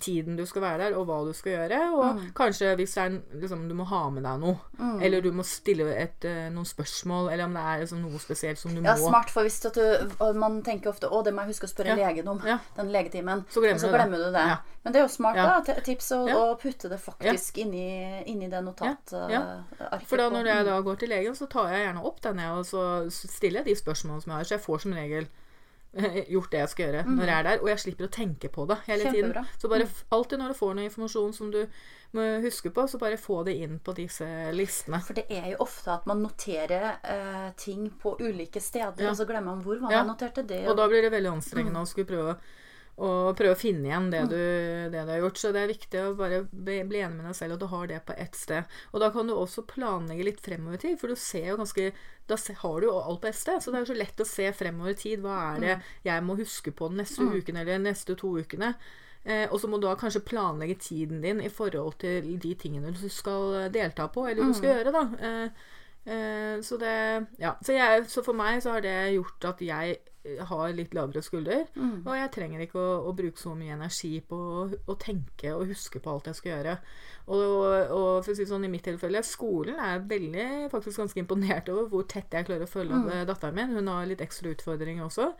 tiden 0.00 0.36
du 0.36 0.44
skal 0.46 0.62
være 0.62 0.78
der, 0.78 0.96
og 0.98 1.06
hva 1.06 1.20
du 1.26 1.32
skal 1.32 1.52
gjøre. 1.52 1.80
Og 1.94 2.20
kanskje 2.34 2.74
hvis 2.76 2.94
det 2.94 3.02
er 3.04 3.40
liksom, 3.40 3.68
du 3.68 3.74
må 3.74 3.84
ha 3.86 4.10
med 4.10 4.24
deg 4.24 4.40
noe, 4.40 4.58
eller 5.02 5.20
du 5.22 5.30
må 5.32 5.44
stille 5.46 5.86
et, 5.96 6.24
eh, 6.24 6.48
noen 6.50 6.66
spørsmål, 6.66 7.30
eller 7.32 7.44
om 7.44 7.54
det 7.54 7.62
er 7.62 7.80
liksom, 7.84 8.00
noe 8.02 8.18
spesielt 8.18 8.58
som 8.58 8.74
du 8.74 8.80
Ja, 8.82 8.94
må 8.96 9.08
smart, 9.08 9.30
for 9.30 9.42
hvis 9.42 9.60
du, 9.60 10.34
man 10.34 10.62
tenker 10.62 10.90
ofte 10.90 11.08
'Å, 11.08 11.22
det 11.24 11.34
må 11.34 11.42
jeg 11.46 11.54
huske 11.54 11.66
å 11.66 11.72
spørre 11.74 11.96
Ja. 11.96 12.08
legen 12.08 12.26
om', 12.28 12.44
Ja. 12.44 12.58
den 12.76 12.90
legetimen. 12.92 13.44
Så 13.50 13.60
glemmer 13.62 13.78
så 13.78 13.86
du 13.86 13.92
det. 13.92 14.00
glemmer 14.00 14.18
du 14.18 14.32
det. 14.32 14.46
Ja. 14.48 14.56
Men 14.84 14.92
det 14.92 14.98
er 15.00 15.04
jo 15.06 15.08
smart, 15.14 15.36
Ja. 15.36 15.60
da. 15.60 15.74
Tips 15.80 16.10
å, 16.12 16.28
Ja. 16.28 16.34
å 16.34 16.58
putte 16.60 16.88
det 16.88 17.00
faktisk 17.00 17.58
inni, 17.58 18.24
inni 18.26 18.48
det 18.50 18.62
notatarket. 18.64 19.30
Ja. 19.30 19.62
For 20.06 20.16
da 20.16 20.28
når 20.30 20.44
jeg 20.46 20.64
da 20.66 20.80
går 20.82 20.98
til 20.98 21.08
legen, 21.08 21.32
så 21.34 21.48
tar 21.48 21.68
jeg 21.68 21.86
gjerne 21.86 22.04
opp 22.04 22.20
den, 22.20 22.38
jeg, 22.38 22.50
og 22.50 22.64
så 22.66 23.10
stiller 23.10 23.64
jeg 23.64 23.66
de 23.66 23.74
spørsmålene 23.82 24.22
som 24.22 24.30
jeg 24.32 24.36
har. 24.38 24.44
Så 24.44 24.48
jeg 24.58 24.60
får 24.66 24.80
som 24.80 24.92
regel 24.92 25.22
eh, 25.24 25.28
gjort 26.34 26.50
det 26.50 26.58
jeg 26.64 26.68
skal 26.72 26.86
gjøre 26.88 27.02
når 27.06 27.26
jeg 27.30 27.36
er 27.38 27.46
der. 27.48 27.60
Og 27.62 27.68
jeg 27.70 27.78
slipper 27.84 28.08
å 28.08 28.12
tenke 28.14 28.48
på 28.52 28.66
det 28.70 28.78
hele 28.88 29.12
tiden. 29.14 29.34
Så 29.58 29.68
bare 29.70 29.86
alltid 30.16 30.38
når 30.42 30.48
du 30.54 30.58
får 30.58 30.74
noe 30.78 30.88
informasjon 30.88 31.32
som 31.36 31.52
du 31.54 31.60
må 32.14 32.24
huske 32.44 32.70
på, 32.70 32.84
så 32.90 32.98
bare 32.98 33.16
få 33.18 33.40
det 33.46 33.56
inn 33.64 33.78
på 33.82 33.94
disse 33.96 34.26
listene. 34.54 35.00
For 35.02 35.14
det 35.18 35.24
er 35.34 35.48
jo 35.52 35.62
ofte 35.64 35.90
at 35.96 36.04
man 36.06 36.20
noterer 36.22 36.98
eh, 37.02 37.48
ting 37.58 37.88
på 38.02 38.16
ulike 38.20 38.60
steder, 38.62 39.02
Ja. 39.02 39.10
og 39.10 39.16
så 39.18 39.26
glemmer 39.26 39.54
man 39.54 39.62
hvor 39.66 39.80
man 39.82 39.90
Ja. 39.90 40.02
har 40.04 40.06
notert 40.06 40.38
det. 40.46 40.60
Og 40.68 40.76
da 40.78 40.86
blir 40.88 41.02
det 41.02 41.10
veldig 41.10 41.32
anstrengende 41.32 41.82
å 41.82 41.86
skulle 41.90 42.06
prøve 42.06 42.36
å 42.36 42.38
og 42.94 43.34
prøve 43.34 43.56
å 43.56 43.58
finne 43.58 43.88
igjen 43.88 44.10
det 44.12 44.20
du, 44.30 44.40
det 44.92 45.00
du 45.02 45.10
har 45.10 45.22
gjort. 45.24 45.38
Så 45.40 45.50
det 45.54 45.64
er 45.64 45.72
viktig 45.72 46.00
å 46.00 46.14
bare 46.18 46.42
bli, 46.46 46.78
bli 46.86 47.00
enig 47.02 47.18
med 47.18 47.26
deg 47.26 47.38
selv, 47.38 47.56
at 47.56 47.64
du 47.64 47.68
har 47.72 47.88
det 47.90 48.00
på 48.06 48.14
ett 48.22 48.38
sted. 48.38 48.76
Og 48.92 49.02
da 49.02 49.10
kan 49.14 49.26
du 49.26 49.34
også 49.34 49.66
planlegge 49.66 50.28
litt 50.28 50.42
fremover 50.44 50.78
i 50.78 50.82
tid, 50.84 50.98
for 51.00 51.10
du 51.10 51.18
ser 51.18 51.50
jo 51.50 51.58
ganske 51.58 51.90
Da 52.30 52.38
har 52.62 52.80
du 52.80 52.86
jo 52.86 52.94
alt 52.96 53.20
på 53.20 53.28
ett 53.28 53.40
sted, 53.40 53.60
så 53.60 53.72
det 53.72 53.80
er 53.80 53.84
jo 53.84 53.92
så 53.92 53.98
lett 53.98 54.22
å 54.22 54.28
se 54.28 54.50
fremover 54.56 54.94
i 54.94 55.00
tid. 55.00 55.24
Hva 55.24 55.40
er 55.54 55.64
det 55.64 55.74
jeg 56.06 56.24
må 56.24 56.38
huske 56.38 56.72
på 56.72 56.88
den 56.92 57.02
neste 57.02 57.26
uken 57.34 57.58
eller 57.60 57.82
neste 57.82 58.16
to 58.16 58.30
ukene? 58.38 58.74
Eh, 59.24 59.48
og 59.48 59.56
så 59.60 59.68
må 59.68 59.78
du 59.80 59.86
da 59.88 59.96
kanskje 59.96 60.20
planlegge 60.24 60.76
tiden 60.84 61.22
din 61.24 61.40
i 61.40 61.48
forhold 61.52 61.96
til 62.02 62.26
de 62.40 62.54
tingene 62.60 62.92
du 62.92 63.06
skal 63.08 63.70
delta 63.72 64.06
på, 64.12 64.26
eller 64.28 64.52
du 64.52 64.56
skal 64.56 64.70
gjøre, 64.70 64.92
da. 64.92 65.04
Eh, 65.28 65.68
eh, 66.12 66.56
så 66.62 66.78
det 66.80 66.96
Ja. 67.40 67.56
Så, 67.64 67.72
jeg, 67.72 68.04
så 68.08 68.22
for 68.22 68.36
meg 68.36 68.62
så 68.62 68.76
har 68.76 68.84
det 68.84 69.14
gjort 69.16 69.50
at 69.54 69.64
jeg 69.64 69.98
har 70.48 70.72
litt 70.72 70.94
lavere 70.96 71.22
skulder. 71.22 71.66
Og 72.06 72.14
jeg 72.16 72.30
trenger 72.32 72.62
ikke 72.64 72.80
å, 72.80 72.94
å 73.10 73.12
bruke 73.16 73.40
så 73.40 73.52
mye 73.58 73.74
energi 73.76 74.20
på 74.24 74.36
å, 74.36 74.62
å 74.88 74.96
tenke 75.00 75.52
og 75.52 75.68
huske 75.68 76.00
på 76.00 76.14
alt 76.14 76.30
jeg 76.30 76.38
skal 76.38 76.52
gjøre. 76.54 76.76
Og, 77.26 77.42
og 77.94 78.08
for 78.24 78.32
å 78.32 78.36
si 78.36 78.46
sånn 78.48 78.64
i 78.66 78.72
mitt 78.72 78.84
tilfelle, 78.88 79.22
skolen 79.24 79.78
er 79.80 80.04
veldig 80.08 80.48
faktisk 80.72 81.02
ganske 81.02 81.20
imponert 81.22 81.68
over 81.72 81.90
hvor 81.92 82.08
tett 82.08 82.32
jeg 82.32 82.48
klarer 82.48 82.66
å 82.66 82.72
følge 82.72 82.98
opp 82.98 83.12
eh, 83.12 83.26
datteren 83.28 83.58
min. 83.60 83.76
Hun 83.78 83.92
har 83.92 84.08
litt 84.08 84.24
ekstra 84.24 84.52
utfordringer 84.52 85.06
også. 85.06 85.30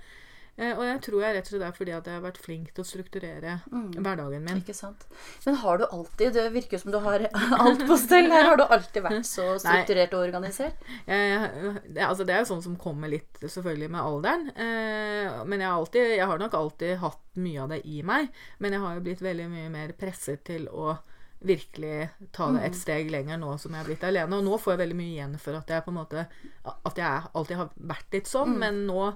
Eh, 0.57 0.71
og 0.71 0.85
jeg 0.87 1.01
tror 1.03 1.23
jeg 1.25 1.35
rett 1.35 1.49
og 1.49 1.51
slett 1.51 1.63
det 1.65 1.69
er 1.69 1.77
fordi 1.79 1.95
at 1.97 2.09
jeg 2.09 2.15
har 2.15 2.23
vært 2.23 2.39
flink 2.39 2.69
til 2.75 2.85
å 2.85 2.87
strukturere 2.87 3.55
hverdagen 3.71 4.45
min. 4.45 4.61
Ikke 4.63 4.77
sant. 4.77 5.07
Men 5.47 5.59
har 5.65 5.81
du 5.81 5.87
alltid 5.89 6.37
Det 6.37 6.45
virker 6.55 6.77
jo 6.79 6.83
som 6.85 6.95
du 6.95 7.01
har 7.03 7.27
alt 7.65 7.83
på 7.89 7.99
stell 7.99 8.31
her. 8.31 8.47
Har 8.51 8.61
du 8.61 8.65
alltid 8.65 9.07
vært 9.07 9.29
så 9.29 9.49
strukturert 9.63 10.15
og 10.15 10.27
organisert? 10.29 10.87
Jeg, 11.09 11.75
altså 11.99 12.27
det 12.27 12.37
er 12.37 12.45
jo 12.45 12.51
sånn 12.53 12.63
som 12.69 12.79
kommer 12.81 13.11
litt 13.11 13.43
selvfølgelig 13.43 13.91
med 13.97 14.03
alderen. 14.03 14.47
Eh, 14.55 15.43
men 15.43 15.65
jeg 15.65 15.71
har, 15.71 15.81
alltid, 15.81 16.15
jeg 16.21 16.31
har 16.31 16.45
nok 16.45 16.59
alltid 16.61 16.97
hatt 17.03 17.23
mye 17.43 17.65
av 17.65 17.75
det 17.75 17.83
i 17.91 18.05
meg. 18.07 18.31
Men 18.63 18.77
jeg 18.77 18.85
har 18.85 18.95
jo 18.95 19.05
blitt 19.09 19.25
veldig 19.25 19.51
mye 19.51 19.75
mer 19.75 19.97
presset 19.99 20.47
til 20.47 20.71
å 20.71 20.95
virkelig 21.45 22.09
ta 22.33 22.49
det 22.55 22.63
et 22.67 22.77
steg 22.79 23.11
lenger 23.13 23.39
nå 23.41 23.55
som 23.61 23.75
jeg 23.75 23.85
er 23.85 23.89
blitt 23.91 24.07
alene. 24.09 24.39
Og 24.39 24.47
nå 24.47 24.59
får 24.61 24.75
jeg 24.75 24.81
veldig 24.85 24.97
mye 24.99 25.13
igjen 25.13 25.37
for 25.43 25.59
at 25.59 25.71
jeg 25.71 25.85
på 25.85 25.93
en 25.93 25.99
måte 26.01 26.25
At 26.65 26.99
jeg 27.01 27.31
alltid 27.37 27.61
har 27.61 27.71
vært 27.93 28.17
litt 28.17 28.31
sånn, 28.31 28.57
men 28.61 28.85
nå 28.89 29.13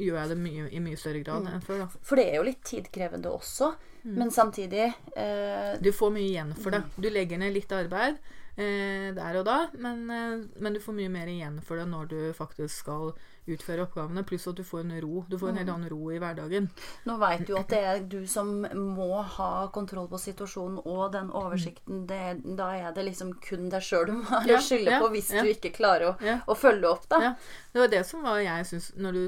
gjør 0.00 0.16
jeg 0.22 0.32
det 0.32 0.38
mye, 0.40 0.66
i 0.72 0.80
mye 0.80 0.96
større 0.96 1.20
grad 1.24 1.48
enn 1.50 1.64
før. 1.64 1.84
da. 1.84 2.02
For 2.08 2.16
det 2.20 2.26
er 2.30 2.38
jo 2.40 2.46
litt 2.48 2.62
tidkrevende 2.64 3.32
også. 3.32 3.74
Men 4.08 4.30
samtidig 4.32 4.86
eh, 5.16 5.74
Du 5.84 5.90
får 5.92 6.14
mye 6.14 6.28
igjen 6.30 6.54
for 6.56 6.72
det. 6.72 6.80
Du 6.96 7.10
legger 7.12 7.40
ned 7.42 7.52
litt 7.52 7.72
arbeid 7.76 8.16
eh, 8.56 9.10
der 9.16 9.40
og 9.40 9.44
da, 9.46 9.58
men, 9.78 10.02
eh, 10.10 10.46
men 10.60 10.76
du 10.76 10.80
får 10.82 10.96
mye 10.96 11.12
mer 11.12 11.30
igjen 11.30 11.60
for 11.64 11.80
det 11.80 11.86
når 11.90 12.10
du 12.10 12.18
faktisk 12.36 12.84
skal 12.84 13.12
utføre 13.50 13.84
oppgavene. 13.86 14.22
Pluss 14.26 14.46
at 14.50 14.58
du 14.58 14.64
får 14.66 14.84
en 14.84 14.94
ro. 15.02 15.24
Du 15.28 15.38
får 15.38 15.50
en 15.50 15.60
helt 15.60 15.72
annen 15.72 15.90
ro 15.90 16.10
i 16.12 16.18
hverdagen. 16.22 16.68
Nå 17.08 17.16
veit 17.20 17.46
du 17.48 17.54
at 17.58 17.72
det 17.72 17.80
er 17.92 18.02
du 18.10 18.20
som 18.30 18.50
må 18.62 19.22
ha 19.36 19.50
kontroll 19.74 20.08
på 20.10 20.20
situasjonen 20.20 20.78
og 20.84 21.12
den 21.14 21.32
oversikten. 21.34 22.04
Det, 22.10 22.20
da 22.58 22.70
er 22.76 22.94
det 22.96 23.06
liksom 23.08 23.34
kun 23.42 23.68
deg 23.72 23.84
sjøl 23.84 24.06
du 24.10 24.14
må 24.20 24.42
Ja, 24.48 24.60
skylde 24.62 24.96
ja, 24.96 25.00
på 25.02 25.10
hvis 25.14 25.32
ja. 25.34 25.42
du 25.42 25.50
ikke 25.52 25.72
klarer 25.74 26.12
å, 26.12 26.38
å 26.46 26.58
følge 26.58 26.90
opp, 26.90 27.08
da. 27.10 27.34
Det 27.72 27.82
var 27.82 27.90
det 27.92 28.04
som 28.08 28.22
var 28.24 28.40
jeg 28.42 28.66
syns 28.66 28.90
Når 28.98 29.16
du 29.16 29.22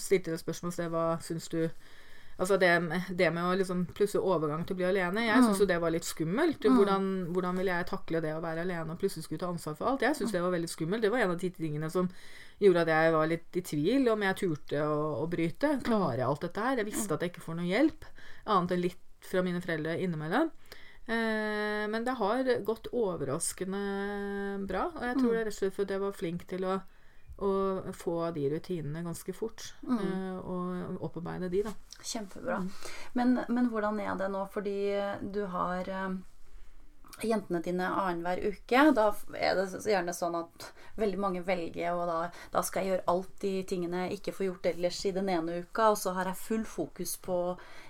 stilte 0.00 0.32
det 0.32 0.40
spørsmålet 0.40 0.90
hva 0.92 1.06
syns 1.24 1.48
du 1.52 1.60
Altså 2.36 2.58
det, 2.60 2.68
det 3.16 3.30
med 3.32 3.46
å 3.48 3.54
liksom 3.56 3.86
plutselig 3.96 4.20
overgang 4.28 4.64
til 4.66 4.76
å 4.76 4.80
bli 4.82 4.84
alene. 4.84 5.22
Jeg 5.24 5.40
syntes 5.44 5.60
jo 5.62 5.68
det 5.70 5.78
var 5.80 5.90
litt 5.94 6.04
skummelt. 6.04 6.66
Hvordan, 6.76 7.06
hvordan 7.32 7.56
ville 7.56 7.72
jeg 7.78 7.86
takle 7.88 8.20
det 8.20 8.34
å 8.36 8.42
være 8.44 8.60
alene 8.66 8.92
og 8.92 8.98
plutselig 9.00 9.24
skulle 9.24 9.40
ta 9.40 9.48
ansvar 9.48 9.76
for 9.78 9.88
alt? 9.88 10.04
Jeg 10.04 10.18
syntes 10.18 10.34
det 10.36 10.42
var 10.44 10.52
veldig 10.52 10.68
skummelt. 10.68 11.02
Det 11.06 11.10
var 11.14 11.24
en 11.24 11.32
av 11.32 11.38
de 11.40 11.50
tingene 11.50 11.88
som 11.90 12.10
gjorde 12.60 12.82
at 12.84 12.88
jeg 12.92 13.14
var 13.16 13.30
litt 13.30 13.56
i 13.56 13.62
tvil 13.64 14.10
om 14.12 14.22
jeg 14.26 14.36
turte 14.42 14.82
å, 14.84 14.98
å 15.22 15.26
bryte. 15.32 15.70
Klarer 15.86 16.20
jeg 16.20 16.28
alt 16.28 16.44
dette 16.44 16.66
her? 16.66 16.76
Jeg 16.82 16.88
visste 16.90 17.16
at 17.16 17.24
jeg 17.24 17.32
ikke 17.32 17.46
får 17.46 17.56
noe 17.56 17.70
hjelp, 17.70 18.04
annet 18.44 18.76
enn 18.76 18.84
litt 18.84 19.30
fra 19.30 19.42
mine 19.42 19.62
foreldre 19.64 19.96
innimellom. 20.04 20.50
Eh, 21.06 21.86
men 21.88 22.04
det 22.04 22.18
har 22.20 22.44
gått 22.66 22.90
overraskende 22.92 23.80
bra, 24.68 24.90
og 24.92 25.02
jeg 25.08 25.18
tror 25.22 25.32
det 25.32 25.40
rett 25.46 25.54
og 25.54 25.58
slett 25.60 25.76
fordi 25.76 25.96
jeg 25.96 26.04
var 26.04 26.20
flink 26.20 26.46
til 26.52 26.68
å 26.68 26.76
å 27.36 27.92
få 27.92 28.30
de 28.32 28.46
rutinene 28.48 29.02
ganske 29.04 29.32
fort. 29.36 29.74
eh, 29.84 30.38
og 30.40 30.75
opparbeide 31.00 31.50
de, 31.52 31.64
da. 31.66 31.74
Kjempebra. 32.02 32.62
Men, 33.18 33.40
men 33.48 33.68
hvordan 33.72 34.00
er 34.00 34.16
det 34.20 34.30
nå? 34.32 34.46
Fordi 34.52 34.78
du 35.34 35.44
har 35.52 35.88
eh, 35.88 36.16
jentene 37.22 37.62
dine 37.64 37.88
annenhver 37.88 38.42
uke. 38.52 38.82
Da 38.96 39.06
er 39.38 39.56
det 39.56 39.80
gjerne 39.88 40.14
sånn 40.14 40.36
at 40.38 40.68
veldig 40.96 41.20
mange 41.20 41.42
velger 41.44 41.92
og 41.92 42.06
da, 42.08 42.18
da 42.52 42.62
skal 42.64 42.82
jeg 42.82 42.94
gjøre 42.94 43.12
alt 43.12 43.32
de 43.42 43.52
tingene 43.68 44.06
jeg 44.06 44.18
ikke 44.18 44.32
får 44.36 44.46
gjort 44.46 44.68
ellers 44.70 45.00
i 45.04 45.12
den 45.16 45.28
ene 45.32 45.58
uka, 45.64 45.90
og 45.92 45.98
så 46.00 46.14
har 46.16 46.30
jeg 46.30 46.40
full 46.40 46.64
fokus 46.68 47.16
på 47.20 47.38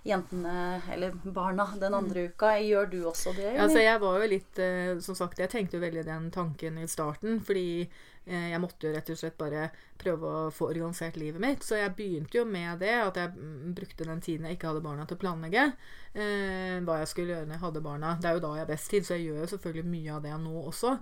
jentene, 0.06 0.80
eller 0.94 1.14
barna, 1.24 1.68
den 1.80 1.94
andre 1.98 2.28
uka. 2.30 2.56
Gjør 2.62 2.90
du 2.90 2.98
også 3.06 3.34
det? 3.36 3.52
eller? 3.52 3.62
Altså, 3.66 3.82
jeg 3.82 4.02
var 4.02 4.20
jo 4.20 4.28
litt 4.30 4.60
eh, 4.62 4.98
Som 5.02 5.18
sagt, 5.18 5.40
jeg 5.42 5.50
tenkte 5.50 5.78
jo 5.78 5.86
veldig 5.86 6.04
den 6.06 6.28
tanken 6.34 6.78
i 6.82 6.90
starten, 6.90 7.40
fordi 7.46 7.88
jeg 8.26 8.58
måtte 8.58 8.88
jo 8.88 8.94
rett 8.94 9.10
og 9.12 9.18
slett 9.20 9.36
bare 9.38 9.68
prøve 10.00 10.26
å 10.26 10.50
få 10.54 10.70
organisert 10.72 11.18
livet 11.20 11.42
mitt. 11.42 11.62
Så 11.62 11.78
jeg 11.78 11.94
begynte 11.98 12.40
jo 12.40 12.44
med 12.48 12.80
det, 12.82 12.94
at 12.98 13.20
jeg 13.20 13.32
mm, 13.36 13.74
brukte 13.78 14.08
den 14.08 14.22
tiden 14.24 14.48
jeg 14.48 14.58
ikke 14.58 14.72
hadde 14.72 14.84
barna, 14.84 15.06
til 15.06 15.18
å 15.18 15.22
planlegge 15.22 15.66
eh, 15.70 16.78
hva 16.82 17.00
jeg 17.02 17.10
skulle 17.12 17.36
gjøre 17.36 17.46
når 17.46 17.56
jeg 17.58 17.64
hadde 17.66 17.84
barna. 17.86 18.14
Det 18.20 18.30
er 18.30 18.38
jo 18.38 18.44
da 18.46 18.54
jeg 18.56 18.66
har 18.66 18.72
best 18.72 18.90
tid, 18.92 19.06
så 19.06 19.16
jeg 19.16 19.28
gjør 19.28 19.44
jo 19.44 19.50
selvfølgelig 19.54 19.92
mye 19.92 20.16
av 20.16 20.24
det 20.26 20.38
nå 20.42 20.64
også. 20.72 20.96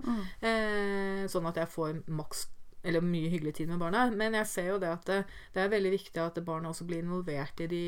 Eh, 0.45 1.23
sånn 1.31 1.49
at 1.49 1.63
jeg 1.63 1.73
får 1.73 2.03
maks 2.13 2.49
eller 2.85 3.01
mye 3.01 3.29
hyggelig 3.33 3.55
tid 3.57 3.71
med 3.71 3.81
barna. 3.81 4.05
Men 4.13 4.37
jeg 4.39 4.49
ser 4.49 4.69
jo 4.69 4.81
det 4.81 4.91
at 4.91 5.07
det, 5.09 5.21
det 5.55 5.63
er 5.63 5.71
veldig 5.73 5.93
viktig 5.95 6.21
at 6.21 6.37
barna 6.45 6.69
også 6.69 6.85
blir 6.87 7.01
involvert 7.01 7.63
i 7.65 7.69
de 7.71 7.81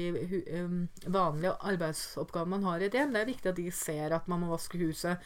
um, 0.64 0.88
vanlige 1.06 1.54
arbeidsoppgavene 1.72 2.56
man 2.56 2.66
har 2.72 2.82
i 2.82 2.90
et 2.90 2.98
hjem. 2.98 3.14
Det 3.14 3.22
er 3.22 3.30
viktig 3.30 3.52
at 3.54 3.62
de 3.62 3.68
ser 3.76 4.18
at 4.18 4.32
man 4.32 4.42
må 4.44 4.52
vaske 4.56 4.82
huset. 4.82 5.22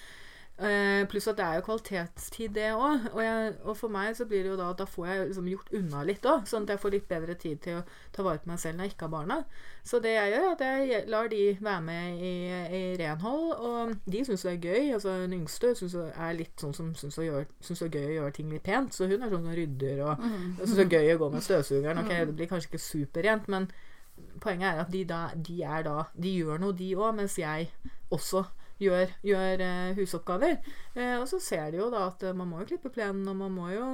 Eh, 0.62 1.08
pluss 1.10 1.26
at 1.26 1.40
det 1.40 1.46
er 1.46 1.56
jo 1.58 1.64
kvalitetstid, 1.66 2.52
det 2.54 2.68
òg. 2.78 3.08
Og, 3.16 3.56
og 3.72 3.78
for 3.80 3.90
meg 3.90 4.14
så 4.14 4.28
blir 4.30 4.44
det 4.46 4.52
jo 4.52 4.58
da 4.60 4.68
at 4.70 4.82
da 4.82 4.86
får 4.86 5.08
jeg 5.08 5.24
liksom 5.32 5.48
gjort 5.50 5.72
unna 5.80 6.04
litt 6.06 6.26
òg. 6.30 6.44
Sånn 6.50 6.68
at 6.68 6.76
jeg 6.76 6.82
får 6.84 6.94
litt 6.94 7.08
bedre 7.10 7.36
tid 7.42 7.64
til 7.64 7.80
å 7.80 7.86
ta 8.14 8.26
vare 8.28 8.44
på 8.44 8.52
meg 8.52 8.62
selv 8.62 8.78
når 8.78 8.90
jeg 8.90 8.94
ikke 8.94 9.08
har 9.08 9.14
barna. 9.16 9.40
Så 9.88 10.02
det 10.04 10.14
jeg 10.14 10.36
gjør, 10.36 10.46
er 10.46 10.54
at 10.54 10.62
jeg 10.68 11.02
lar 11.10 11.32
de 11.32 11.42
være 11.66 11.82
med 11.88 12.22
i, 12.22 12.34
i 12.78 12.84
renhold. 13.02 13.48
Og 13.58 13.96
de 14.14 14.24
syns 14.28 14.46
det 14.46 14.54
er 14.54 14.70
gøy. 14.70 14.94
Altså 15.00 15.18
den 15.24 15.36
yngste 15.40 15.74
synes 15.82 15.98
det 15.98 16.08
er 16.28 16.38
litt 16.38 16.66
sånn 16.68 16.78
som 16.78 16.94
syns 17.00 17.18
det 17.18 17.90
er 17.90 17.98
gøy 17.98 18.06
å 18.12 18.16
gjøre 18.20 18.38
ting 18.38 18.54
litt 18.54 18.68
pent. 18.68 18.94
Så 18.94 19.10
hun 19.10 19.18
er 19.18 19.34
sånn 19.34 19.48
som 19.48 19.58
rydder 19.58 20.06
og 20.06 20.22
mm. 20.22 20.48
syns 20.62 20.78
det 20.78 20.86
er 20.86 20.98
gøy 21.00 21.16
å 21.16 21.20
gå 21.26 21.34
med 21.34 21.50
støvsugeren. 21.50 22.06
Ok, 22.06 22.14
det 22.20 22.38
blir 22.38 22.54
kanskje 22.54 22.76
ikke 22.76 22.86
superrent, 22.86 23.50
men 23.50 23.72
poenget 24.44 24.76
er 24.76 24.86
at 24.86 24.94
de, 24.94 25.06
da, 25.10 25.26
de 25.34 25.62
er 25.66 25.86
da 25.88 26.04
De 26.14 26.30
gjør 26.38 26.60
noe, 26.62 26.76
de 26.78 26.94
òg, 26.94 27.16
mens 27.18 27.42
jeg 27.42 27.72
også 28.14 28.46
gjør, 28.82 29.12
gjør 29.26 29.62
eh, 29.68 29.92
husoppgaver. 30.00 30.58
Eh, 30.96 31.16
og 31.22 31.28
så 31.30 31.40
ser 31.40 31.72
de 31.72 31.82
jo 31.84 31.90
da 31.94 32.08
at 32.12 32.24
eh, 32.28 32.34
man 32.38 32.50
må 32.52 32.64
jo 32.64 32.70
klippe 32.74 32.90
plenen, 32.94 33.28
og 33.32 33.36
man 33.44 33.52
må 33.56 33.70
jo 33.74 33.90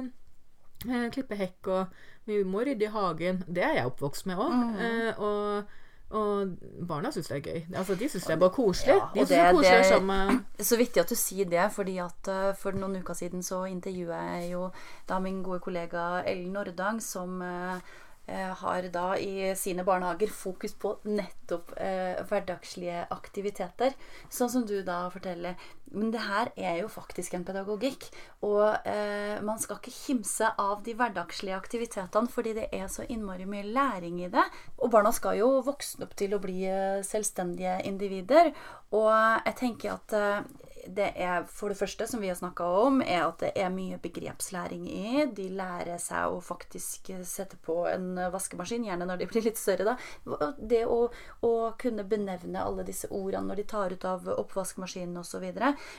eh, 0.88 1.08
klippe 1.14 1.36
hekk, 1.38 1.68
og 1.68 2.00
vi 2.28 2.42
må 2.44 2.64
rydde 2.66 2.88
i 2.88 2.94
hagen. 2.94 3.44
Det 3.48 3.64
er 3.64 3.78
jeg 3.80 3.90
oppvokst 3.92 4.26
med 4.30 4.40
òg. 4.40 4.80
Eh, 4.84 5.20
og, 5.20 5.76
og 6.08 6.56
barna 6.88 7.10
syns 7.12 7.28
det 7.28 7.36
er 7.38 7.44
gøy. 7.52 7.62
Altså, 7.76 7.94
de 8.00 8.08
syns 8.08 8.26
det 8.28 8.34
er 8.36 8.40
bare 8.42 8.54
koselig. 8.56 8.94
Ja, 8.96 9.08
de 9.14 9.20
syns 9.26 9.28
det 9.28 9.62
det- 9.62 9.72
er 9.78 9.82
sammen 9.92 10.12
med 10.32 10.64
Så 10.70 10.76
vittig 10.80 11.00
at 11.04 11.12
du 11.12 11.16
sier 11.20 11.48
det, 11.52 11.66
fordi 11.72 11.98
at 12.04 12.28
uh, 12.32 12.50
for 12.56 12.76
noen 12.76 12.96
uker 13.02 13.16
siden 13.16 13.42
så 13.44 13.62
intervjua 13.68 14.20
jeg 14.38 14.52
jo 14.54 14.70
da 15.08 15.18
min 15.20 15.42
gode 15.44 15.60
kollega 15.64 16.22
Ellen 16.26 16.52
Nordang, 16.56 17.00
som 17.04 17.40
eh, 17.42 17.80
har 18.28 18.88
da 18.92 19.14
i 19.16 19.54
sine 19.56 19.84
barnehager 19.86 20.30
fokus 20.32 20.74
på 20.76 20.94
nettopp 21.08 21.72
eh, 21.80 22.20
hverdagslige 22.28 23.06
aktiviteter. 23.14 23.96
Sånn 24.28 24.52
som 24.52 24.66
du 24.68 24.80
da 24.86 25.06
forteller. 25.12 25.56
Men 25.90 26.10
det 26.12 26.20
her 26.20 26.50
er 26.56 26.82
jo 26.82 26.90
faktisk 26.92 27.34
en 27.34 27.46
pedagogikk. 27.48 28.08
Og 28.44 28.86
eh, 28.88 29.38
man 29.44 29.60
skal 29.60 29.80
ikke 29.80 29.94
kimse 29.94 30.50
av 30.60 30.82
de 30.84 30.94
hverdagslige 30.98 31.56
aktivitetene, 31.56 32.28
fordi 32.32 32.54
det 32.58 32.68
er 32.76 32.88
så 32.92 33.06
innmari 33.08 33.48
mye 33.48 33.66
læring 33.66 34.20
i 34.24 34.30
det. 34.32 34.44
Og 34.78 34.92
barna 34.92 35.12
skal 35.16 35.40
jo 35.40 35.50
vokse 35.66 36.02
opp 36.04 36.14
til 36.18 36.36
å 36.36 36.42
bli 36.42 36.60
eh, 36.68 37.00
selvstendige 37.06 37.78
individer. 37.88 38.52
Og 38.92 39.10
jeg 39.10 39.56
tenker 39.62 39.96
at 39.96 40.16
eh, 40.18 40.67
det 40.94 41.10
er 41.20 41.44
for 41.52 41.68
det 41.72 41.76
første, 41.78 42.06
som 42.08 42.22
vi 42.22 42.30
har 42.30 42.36
snakka 42.38 42.64
om, 42.80 43.00
er 43.04 43.26
at 43.26 43.42
det 43.42 43.50
er 43.60 43.68
mye 43.74 43.98
begrepslæring 44.00 44.86
i. 44.88 45.24
De 45.36 45.48
lærer 45.52 46.00
seg 46.00 46.32
å 46.32 46.40
faktisk 46.44 47.10
sette 47.28 47.58
på 47.64 47.82
en 47.90 48.14
vaskemaskin, 48.32 48.86
gjerne 48.88 49.08
når 49.08 49.20
de 49.20 49.28
blir 49.30 49.44
litt 49.44 49.60
større. 49.60 49.92
da. 49.92 50.52
Det 50.58 50.84
å, 50.88 51.00
å 51.44 51.52
kunne 51.80 52.06
benevne 52.08 52.64
alle 52.64 52.86
disse 52.88 53.10
ordene 53.12 53.50
når 53.50 53.60
de 53.62 53.66
tar 53.74 53.92
ut 53.92 54.08
av 54.08 54.28
oppvaskmaskinen 54.38 55.20
osv. 55.20 55.44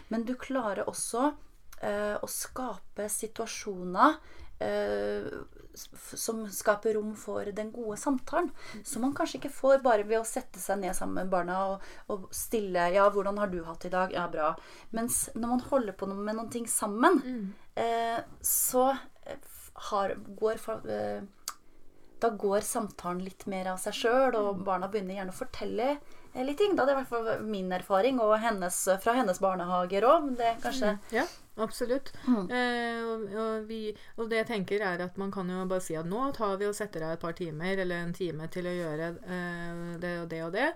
Men 0.10 0.26
du 0.26 0.34
klarer 0.40 0.90
også 0.90 1.30
uh, 1.32 2.18
å 2.22 2.28
skape 2.30 3.10
situasjoner 3.14 4.18
f- 4.60 5.59
som 5.74 6.44
skaper 6.52 6.94
rom 6.98 7.16
for 7.16 7.46
den 7.56 7.72
gode 7.72 7.98
samtalen. 7.98 8.52
Som 8.84 9.06
man 9.06 9.16
kanskje 9.16 9.40
ikke 9.40 9.54
får 9.54 9.84
bare 9.86 10.08
ved 10.08 10.20
å 10.22 10.28
sette 10.28 10.60
seg 10.62 10.82
ned 10.82 10.96
sammen 10.98 11.24
med 11.24 11.32
barna 11.34 11.60
og, 11.72 11.88
og 12.10 12.28
stille 12.36 12.90
'Ja, 12.94 13.10
hvordan 13.10 13.38
har 13.38 13.48
du 13.48 13.64
hatt 13.64 13.86
i 13.86 13.94
dag?' 13.94 14.14
'Ja, 14.14 14.28
bra'. 14.28 14.56
Mens 14.92 15.30
når 15.36 15.48
man 15.48 15.66
holder 15.72 15.94
på 15.94 16.08
med 16.08 16.36
noen 16.36 16.50
ting 16.50 16.68
sammen, 16.68 17.54
eh, 17.76 18.22
så 18.42 18.98
eh, 19.26 19.38
har, 19.90 20.16
går 20.40 20.60
eh, 20.90 21.22
da 22.20 22.30
går 22.30 22.62
samtalen 22.62 23.24
litt 23.24 23.46
mer 23.46 23.72
av 23.72 23.78
seg 23.80 23.96
sjøl, 23.96 24.36
og 24.36 24.64
barna 24.68 24.90
begynner 24.92 25.16
gjerne 25.16 25.32
å 25.32 25.40
fortelle 25.40 25.90
eh, 26.34 26.44
litt 26.44 26.58
ting. 26.60 26.76
Da. 26.76 26.86
Det 26.86 26.94
er 26.94 26.98
i 26.98 27.04
hvert 27.04 27.14
fall 27.14 27.46
min 27.48 27.72
erfaring, 27.72 28.20
og 28.20 28.36
hennes, 28.44 28.82
fra 29.04 29.16
hennes 29.16 29.40
barnehager 29.40 30.08
òg. 30.08 30.34
Det 30.40 30.50
er 30.50 30.60
kanskje 30.64 30.98
Ja, 31.16 31.26
absolutt. 31.62 32.12
Mm. 32.26 32.50
Eh, 32.56 33.02
og, 33.04 33.28
og, 33.44 33.68
vi, 33.70 33.82
og 34.18 34.32
det 34.32 34.42
jeg 34.42 34.50
tenker 34.54 34.86
er 34.86 35.06
at 35.06 35.20
man 35.22 35.32
kan 35.34 35.50
jo 35.52 35.66
bare 35.70 35.84
si 35.84 35.98
at 36.00 36.10
nå 36.10 36.30
tar 36.36 36.58
vi 36.62 36.70
og 36.70 36.76
setter 36.78 37.06
av 37.08 37.16
et 37.16 37.24
par 37.24 37.38
timer 37.38 37.84
eller 37.84 38.04
en 38.06 38.16
time 38.16 38.50
til 38.54 38.70
å 38.70 38.76
gjøre 38.76 39.14
eh, 39.22 39.86
det 40.02 40.16
og 40.24 40.28
det 40.32 40.42
og 40.48 40.52
det. 40.58 40.68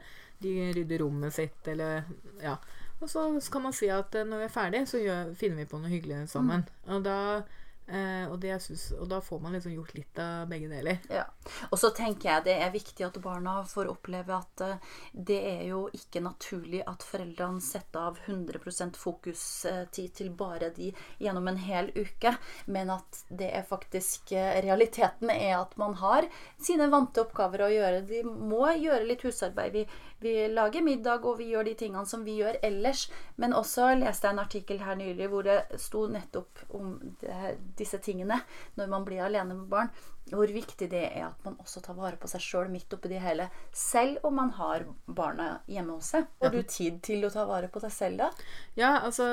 De 0.43 0.53
rydder 0.75 1.03
rommet 1.05 1.35
sitt 1.35 1.71
eller 1.71 2.03
ja. 2.43 2.57
Og 3.03 3.09
så 3.11 3.25
kan 3.51 3.65
man 3.65 3.75
si 3.75 3.89
at 3.91 4.15
eh, 4.15 4.27
når 4.27 4.43
vi 4.43 4.47
er 4.47 4.55
ferdig, 4.55 4.85
så 4.87 5.01
gjør, 5.01 5.33
finner 5.39 5.63
vi 5.63 5.69
på 5.71 5.81
noe 5.81 5.91
hyggelig 5.91 6.23
sammen. 6.31 6.63
Og 6.87 7.03
da 7.05 7.17
Eh, 7.87 8.31
og, 8.31 8.45
synes, 8.63 8.91
og 8.95 9.09
da 9.11 9.19
får 9.21 9.39
man 9.43 9.53
liksom 9.57 9.73
gjort 9.75 9.93
litt 9.97 10.19
av 10.21 10.47
begge 10.47 10.69
deler. 10.71 11.01
Ja. 11.11 11.25
Og 11.69 11.79
så 11.79 11.89
tenker 11.95 12.29
jeg 12.29 12.45
det 12.47 12.55
er 12.63 12.71
viktig 12.71 13.03
at 13.03 13.19
barna 13.23 13.57
får 13.67 13.89
oppleve 13.91 14.37
at 14.37 14.63
uh, 14.63 14.93
det 15.11 15.39
er 15.49 15.65
jo 15.67 15.81
ikke 15.91 16.21
naturlig 16.23 16.79
at 16.87 17.03
foreldrene 17.03 17.59
setter 17.63 18.07
av 18.07 18.21
100% 18.23 18.95
fokustid 18.99 20.13
til 20.15 20.31
bare 20.31 20.71
de 20.75 20.93
gjennom 21.19 21.49
en 21.51 21.59
hel 21.59 21.91
uke, 21.97 22.31
men 22.71 22.93
at 22.93 23.23
det 23.27 23.51
er 23.51 23.67
faktisk 23.67 24.31
uh, 24.31 24.53
Realiteten 24.63 25.33
er 25.33 25.57
at 25.57 25.75
man 25.77 25.97
har 25.99 26.29
sine 26.61 26.87
vante 26.93 27.25
oppgaver 27.25 27.65
å 27.65 27.71
gjøre. 27.73 28.03
De 28.07 28.23
må 28.23 28.63
gjøre 28.79 29.09
litt 29.09 29.27
husarbeid. 29.27 29.75
Vi, 29.75 29.83
vi 30.23 30.47
lager 30.47 30.85
middag, 30.85 31.25
og 31.27 31.37
vi 31.39 31.51
gjør 31.51 31.67
de 31.67 31.75
tingene 31.79 32.05
som 32.09 32.23
vi 32.25 32.37
gjør 32.39 32.59
ellers. 32.63 33.05
Men 33.35 33.53
også 33.53 33.91
leste 33.99 34.27
jeg 34.27 34.37
en 34.37 34.43
artikkel 34.45 34.81
her 34.83 34.97
nylig 34.99 35.29
hvor 35.31 35.45
det 35.47 35.59
sto 35.81 36.05
nettopp 36.11 36.63
om 36.73 36.95
det, 37.21 37.57
disse 37.77 37.99
tingene 38.03 38.39
når 38.79 38.91
man 38.91 39.05
blir 39.07 39.25
alene 39.25 39.57
med 39.57 39.69
barn. 39.71 39.91
Hvor 40.31 40.47
viktig 40.47 40.87
det 40.89 41.03
er 41.09 41.25
at 41.27 41.43
man 41.45 41.57
også 41.59 41.81
tar 41.83 41.97
vare 41.97 42.17
på 42.19 42.29
seg 42.31 42.41
sjøl 42.41 42.69
midt 42.71 42.93
oppi 42.95 43.11
det 43.11 43.19
hele. 43.21 43.49
Selv 43.75 44.23
om 44.27 44.37
man 44.39 44.53
har 44.55 44.85
barna 45.05 45.49
hjemme 45.67 45.97
hos 45.97 46.13
seg. 46.15 46.29
Har 46.41 46.53
du 46.53 46.61
tid 46.63 47.01
til 47.05 47.25
å 47.27 47.31
ta 47.33 47.43
vare 47.49 47.67
på 47.71 47.83
deg 47.83 47.91
selv 47.93 48.23
da? 48.23 48.31
Ja, 48.79 48.95
altså 49.03 49.27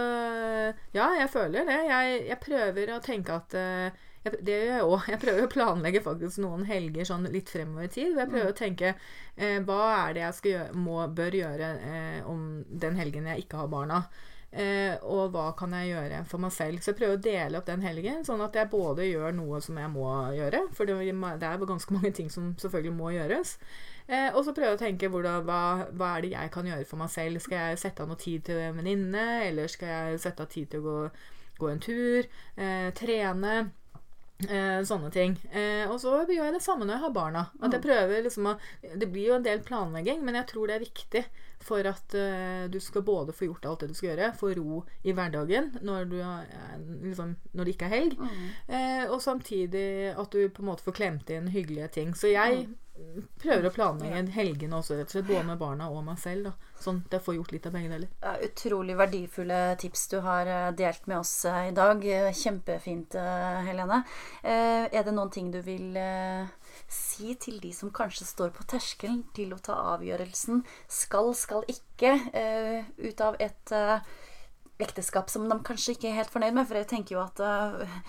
Ja, 0.96 1.12
jeg 1.20 1.30
føler 1.32 1.68
det. 1.68 1.78
Jeg, 1.88 2.22
jeg 2.32 2.40
prøver 2.42 2.94
å 2.96 3.02
tenke 3.04 3.38
at 3.38 3.56
uh, 3.56 4.06
jeg, 4.24 4.40
det 4.44 4.56
gjør 4.56 4.72
jeg 4.74 4.88
òg. 4.88 5.06
Jeg 5.14 5.20
prøver 5.22 5.46
å 5.46 5.52
planlegge 5.54 6.02
faktisk 6.04 6.42
noen 6.44 6.66
helger 6.68 7.08
sånn 7.08 7.28
litt 7.32 7.52
fremover 7.52 7.86
i 7.86 7.92
tid. 7.94 8.18
Jeg 8.18 8.32
prøver 8.32 8.50
mm. 8.50 8.52
å 8.52 8.58
tenke 8.58 8.92
eh, 8.92 9.56
hva 9.64 9.80
er 9.94 10.16
det 10.16 10.26
jeg 10.26 10.52
gjøre, 10.52 10.74
må, 10.76 10.98
bør 11.16 11.38
gjøre 11.38 11.70
eh, 11.92 12.18
om 12.28 12.44
den 12.68 13.00
helgen 13.00 13.30
jeg 13.30 13.46
ikke 13.46 13.62
har 13.62 13.72
barna. 13.72 14.02
Eh, 14.50 14.96
og 15.06 15.30
hva 15.30 15.52
kan 15.54 15.70
jeg 15.78 15.92
gjøre 15.92 16.24
for 16.26 16.42
meg 16.42 16.50
selv. 16.54 16.82
Så 16.82 16.90
jeg 16.90 16.98
prøver 16.98 17.18
å 17.18 17.22
dele 17.22 17.58
opp 17.60 17.68
den 17.68 17.84
helgen, 17.86 18.24
sånn 18.26 18.42
at 18.42 18.56
jeg 18.58 18.70
både 18.72 19.06
gjør 19.06 19.36
noe 19.38 19.60
som 19.62 19.78
jeg 19.78 19.92
må 19.92 20.08
gjøre, 20.34 20.64
for 20.74 20.90
det, 20.90 20.96
er 20.98 21.66
ganske 21.70 21.94
mange 21.94 22.10
ting 22.16 22.30
som 22.34 22.50
selvfølgelig 22.58 22.96
må 22.98 23.12
gjøres. 23.14 23.56
Eh, 24.10 24.28
og 24.34 24.42
så 24.46 24.54
prøve 24.56 24.74
å 24.74 24.80
tenke 24.80 25.10
hvordan, 25.12 25.44
hva, 25.46 25.90
hva, 25.94 26.14
er 26.16 26.26
det 26.26 26.32
jeg 26.34 26.54
kan 26.56 26.66
gjøre 26.66 26.88
for 26.88 27.02
meg 27.02 27.12
selv. 27.14 27.42
Skal 27.44 27.70
jeg 27.70 27.82
sette 27.84 28.02
av 28.02 28.10
noe 28.10 28.18
tid 28.20 28.48
til 28.48 28.58
en 28.64 28.80
venninne, 28.80 29.26
eller 29.46 29.70
skal 29.70 29.94
jeg 29.94 30.24
sette 30.26 30.46
av 30.46 30.50
tid 30.50 30.72
til 30.72 30.82
å 30.82 30.88
gå, 30.88 30.96
gå 31.60 31.70
en 31.70 31.84
tur, 31.86 32.30
eh, 32.58 32.88
trene? 32.98 33.60
Eh, 34.48 34.80
sånne 34.86 35.10
ting. 35.12 35.36
Eh, 35.52 35.84
og 35.90 35.98
så 36.00 36.22
gjør 36.22 36.46
jeg 36.46 36.56
det 36.56 36.64
samme 36.64 36.86
når 36.86 36.96
jeg 36.96 37.04
har 37.04 37.14
barna. 37.14 37.44
At 37.60 37.74
jeg 37.74 37.82
mm. 37.82 37.86
prøver 37.86 38.24
liksom 38.24 38.48
å 38.50 38.56
Det 38.80 39.08
blir 39.10 39.30
jo 39.30 39.36
en 39.36 39.46
del 39.46 39.62
planlegging, 39.66 40.24
men 40.24 40.38
jeg 40.40 40.48
tror 40.52 40.70
det 40.70 40.76
er 40.76 40.84
viktig 40.84 41.24
for 41.60 41.84
at 41.84 42.14
eh, 42.16 42.66
du 42.72 42.78
skal 42.80 43.04
både 43.04 43.34
få 43.36 43.50
gjort 43.50 43.66
alt 43.68 43.82
det 43.84 43.90
du 43.90 43.96
skal 43.98 44.14
gjøre, 44.14 44.30
få 44.40 44.54
ro 44.56 44.80
i 45.04 45.12
hverdagen 45.12 45.74
når, 45.84 46.06
du, 46.08 46.16
uh, 46.24 46.78
liksom, 47.04 47.34
når 47.52 47.68
det 47.68 47.74
ikke 47.74 47.90
er 47.90 47.92
helg, 47.92 48.14
mm. 48.16 48.46
uh, 48.70 49.02
og 49.10 49.18
samtidig 49.20 50.14
at 50.14 50.32
du 50.32 50.46
på 50.48 50.64
en 50.64 50.70
måte 50.70 50.86
får 50.86 50.96
klemt 50.96 51.32
inn 51.34 51.52
hyggelige 51.52 51.90
ting. 51.98 52.14
Så 52.16 52.32
jeg 52.32 52.64
mm 52.64 52.78
prøver 53.40 53.66
å 53.68 53.72
planlegge 53.74 54.34
helgene 54.34 54.78
også, 54.78 54.96
rett 54.98 55.10
og 55.10 55.14
slett. 55.16 55.28
Både 55.28 55.46
med 55.48 55.60
barna 55.60 55.88
og 55.92 56.04
meg 56.06 56.18
selv. 56.22 56.50
Da. 56.50 56.70
Sånn 56.80 57.02
at 57.06 57.16
jeg 57.16 57.24
får 57.26 57.36
gjort 57.36 57.54
litt 57.54 57.66
av 57.68 57.74
begge 57.76 57.92
deler. 57.92 58.12
Ja, 58.22 58.34
utrolig 58.46 58.96
verdifulle 58.98 59.58
tips 59.80 60.06
du 60.12 60.16
har 60.24 60.48
eh, 60.50 60.70
delt 60.78 61.08
med 61.10 61.20
oss 61.20 61.34
eh, 61.48 61.68
i 61.68 61.74
dag. 61.76 62.06
Kjempefint, 62.36 63.16
eh, 63.20 63.60
Helene. 63.68 64.00
Er 64.42 65.04
det 65.04 65.14
noen 65.14 65.32
ting 65.34 65.50
du 65.52 65.60
vil 65.64 65.98
si 66.90 67.34
til 67.40 67.60
de 67.62 67.70
som 67.76 67.92
kanskje 67.94 68.26
står 68.28 68.54
på 68.56 68.64
terskelen 68.70 69.22
til 69.36 69.52
å 69.54 69.60
ta 69.62 69.76
avgjørelsen 69.94 70.64
skal, 70.90 71.32
skal 71.38 71.66
ikke, 71.70 72.16
ut 72.98 73.22
av 73.26 73.38
et 73.42 73.74
ekteskap 74.84 75.30
som 75.30 75.46
de 75.50 75.56
kanskje 75.66 75.94
ikke 75.94 76.10
er 76.10 76.18
helt 76.20 76.32
fornøyd 76.32 76.56
med. 76.56 76.66
For 76.68 76.78
jeg 76.80 76.88
tenker 76.90 77.16
jo 77.16 77.22
at 77.22 77.40
uh, 77.42 78.00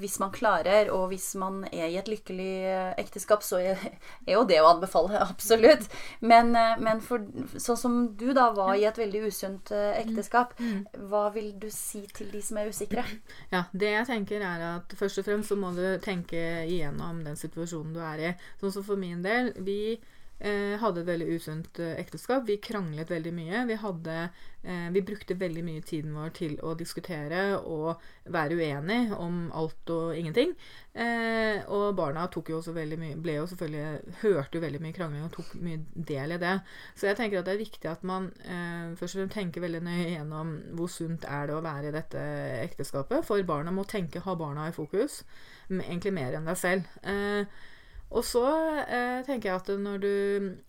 hvis 0.00 0.18
man 0.22 0.32
klarer, 0.34 0.90
og 0.94 1.08
hvis 1.12 1.30
man 1.38 1.62
er 1.70 1.86
i 1.86 1.98
et 2.00 2.08
lykkelig 2.10 2.54
eh, 2.66 2.88
ekteskap, 2.98 3.44
så 3.46 3.60
er, 3.62 3.78
er 4.26 4.34
jo 4.34 4.42
det 4.48 4.58
å 4.58 4.72
anbefale. 4.72 5.20
Absolutt. 5.32 5.86
Men, 6.20 6.50
uh, 6.56 6.74
men 6.82 7.02
for, 7.04 7.22
sånn 7.54 7.78
som 7.78 7.98
du 8.18 8.32
da 8.36 8.48
var 8.56 8.74
i 8.74 8.88
et 8.88 8.98
veldig 8.98 9.22
usunt 9.30 9.72
uh, 9.74 9.92
ekteskap, 10.00 10.56
mm. 10.58 11.06
hva 11.10 11.28
vil 11.36 11.52
du 11.62 11.68
si 11.74 12.02
til 12.14 12.32
de 12.34 12.42
som 12.42 12.58
er 12.58 12.72
usikre? 12.72 13.06
Ja, 13.54 13.66
det 13.72 13.94
jeg 13.94 14.10
tenker 14.10 14.42
er 14.42 14.66
at 14.74 14.98
først 14.98 15.22
og 15.22 15.28
fremst 15.28 15.52
så 15.52 15.58
må 15.58 15.70
du 15.76 15.84
tenke 16.02 16.64
igjennom 16.66 17.22
den 17.26 17.38
situasjonen 17.38 17.94
du 17.94 18.02
er 18.02 18.24
i. 18.32 18.36
Sånn 18.58 18.74
som 18.80 18.86
for 18.86 18.98
min 19.00 19.22
del. 19.22 19.54
vi 19.62 19.98
hadde 20.38 21.02
et 21.02 21.08
veldig 21.08 21.26
usunt 21.34 21.80
eh, 21.82 21.96
ekteskap. 21.98 22.44
Vi 22.46 22.60
kranglet 22.62 23.10
veldig 23.10 23.32
mye. 23.34 23.64
Vi, 23.66 23.76
hadde, 23.82 24.16
eh, 24.62 24.88
vi 24.94 25.02
brukte 25.02 25.34
veldig 25.34 25.64
mye 25.66 25.82
tiden 25.82 26.12
vår 26.14 26.30
til 26.36 26.52
å 26.62 26.76
diskutere 26.78 27.56
og 27.58 27.98
være 28.30 28.58
uenig 28.60 29.00
om 29.18 29.48
alt 29.50 29.90
og 29.90 30.14
ingenting. 30.14 30.52
Eh, 30.98 31.64
og 31.74 31.96
barna 31.98 32.28
tok 32.30 32.52
jo 32.52 32.60
også 32.60 32.74
veldig 32.76 32.98
mye, 33.00 33.16
ble 33.22 33.34
jo 33.36 33.48
selvfølgelig, 33.50 34.14
hørte 34.22 34.58
jo 34.58 34.62
veldig 34.62 34.80
mye 34.82 34.94
krangling 34.96 35.24
og 35.26 35.32
tok 35.34 35.56
mye 35.62 35.80
del 35.94 36.34
i 36.34 36.40
det. 36.42 36.54
Så 36.94 37.08
jeg 37.10 37.18
tenker 37.18 37.40
at 37.40 37.48
det 37.48 37.56
er 37.56 37.64
viktig 37.64 37.90
at 37.90 38.06
man 38.06 38.28
eh, 38.44 38.94
først 38.98 39.18
og 39.18 39.22
fremst 39.22 39.36
tenker 39.40 39.64
veldig 39.64 39.82
nøye 39.88 40.12
gjennom 40.12 40.52
hvor 40.78 40.92
sunt 40.92 41.26
er 41.26 41.50
det 41.50 41.56
å 41.58 41.64
være 41.66 41.90
i 41.90 41.96
dette 41.98 42.22
ekteskapet. 42.62 43.26
For 43.26 43.42
barna 43.46 43.74
må 43.74 43.86
tenke, 43.90 44.22
ha 44.22 44.36
barna 44.38 44.68
i 44.70 44.76
fokus. 44.76 45.24
Egentlig 45.66 46.14
mer 46.14 46.38
enn 46.38 46.46
deg 46.46 46.62
selv. 46.62 46.94
Eh, 47.02 47.74
og 48.08 48.24
så 48.24 48.44
eh, 48.86 49.20
tenker 49.26 49.50
jeg 49.50 49.60
at, 49.60 49.70
når 49.82 50.00
du, 50.00 50.12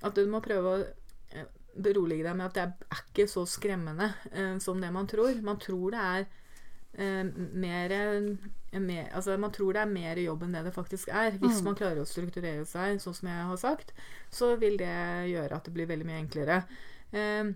at 0.03 0.15
du 0.15 0.25
må 0.27 0.41
prøve 0.43 0.73
å 0.73 0.81
eh, 0.83 1.47
berolige 1.79 2.25
deg 2.27 2.35
med 2.35 2.49
at 2.49 2.57
det 2.57 2.65
er 2.65 3.03
ikke 3.03 3.27
så 3.31 3.45
skremmende 3.47 4.11
eh, 4.33 4.57
som 4.63 4.81
det 4.81 4.91
man 4.91 5.07
tror. 5.07 5.39
Man 5.45 5.61
tror 5.61 5.95
det 5.95 6.01
er 6.03 6.25
eh, 6.99 7.23
mer, 7.63 7.95
eh, 7.95 8.79
mer, 8.79 9.07
Altså, 9.13 9.37
man 9.39 9.55
tror 9.55 9.77
det 9.77 9.85
er 9.85 9.93
mer 9.93 10.19
jobb 10.25 10.43
enn 10.43 10.57
det 10.57 10.65
det 10.67 10.75
faktisk 10.75 11.13
er. 11.13 11.39
Hvis 11.39 11.61
mm. 11.61 11.69
man 11.69 11.79
klarer 11.79 12.03
å 12.03 12.09
strukturere 12.09 12.67
seg 12.67 12.99
sånn 12.99 13.17
som 13.21 13.31
jeg 13.31 13.47
har 13.53 13.63
sagt, 13.63 13.95
så 14.33 14.53
vil 14.59 14.77
det 14.81 14.93
gjøre 15.31 15.55
at 15.55 15.69
det 15.69 15.75
blir 15.77 15.89
veldig 15.89 16.09
mye 16.09 16.21
enklere. 16.25 16.61
Eh, 17.15 17.55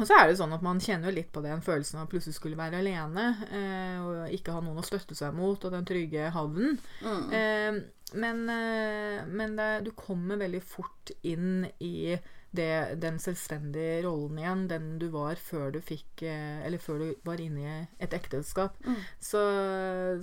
og 0.00 0.06
så 0.08 0.16
er 0.16 0.30
det 0.30 0.38
sånn 0.38 0.54
at 0.56 0.62
man 0.64 0.80
kjenner 0.80 1.10
jo 1.10 1.18
litt 1.18 1.32
på 1.34 1.42
den 1.44 1.60
følelsen 1.64 2.00
av 2.00 2.06
plutselig 2.08 2.38
skulle 2.38 2.56
være 2.56 2.78
alene 2.80 3.26
eh, 3.52 3.98
og 4.00 4.32
ikke 4.32 4.54
ha 4.54 4.62
noen 4.64 4.80
å 4.80 4.86
støtte 4.86 5.16
seg 5.18 5.34
mot, 5.36 5.60
og 5.60 5.74
den 5.74 5.88
trygge 5.88 6.30
havnen. 6.32 6.78
Mm. 7.04 7.26
Eh, 7.36 7.82
men, 8.22 8.40
eh, 8.48 9.18
men 9.28 9.58
det, 9.58 9.68
du 9.84 9.90
kommer 9.96 10.40
veldig 10.40 10.62
fort 10.64 11.12
inn 11.28 11.66
i 11.84 12.16
det, 12.52 12.98
den 13.00 13.18
selvstendige 13.20 14.02
rollen 14.04 14.40
igjen, 14.40 14.66
den 14.68 14.88
du 15.00 15.06
var 15.12 15.40
før 15.40 15.70
du 15.72 15.80
fikk 15.84 16.24
eh, 16.28 16.60
Eller 16.66 16.80
før 16.82 17.00
du 17.00 17.06
var 17.24 17.40
inne 17.40 17.62
i 17.64 17.76
et 18.04 18.12
ekteskap. 18.16 18.76
Mm. 18.84 18.98
Så, 19.20 19.40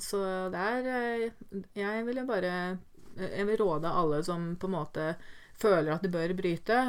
så 0.04 0.22
der 0.54 0.90
eh, 0.94 1.26
Jeg 1.78 2.06
ville 2.06 2.28
bare 2.30 2.54
Jeg 3.18 3.48
vil 3.50 3.62
råde 3.64 3.90
alle 3.90 4.22
som 4.24 4.54
på 4.62 4.70
en 4.70 4.78
måte 4.78 5.08
føler 5.60 5.94
at 5.96 6.04
det 6.06 6.12
bør 6.14 6.34
bryte, 6.38 6.80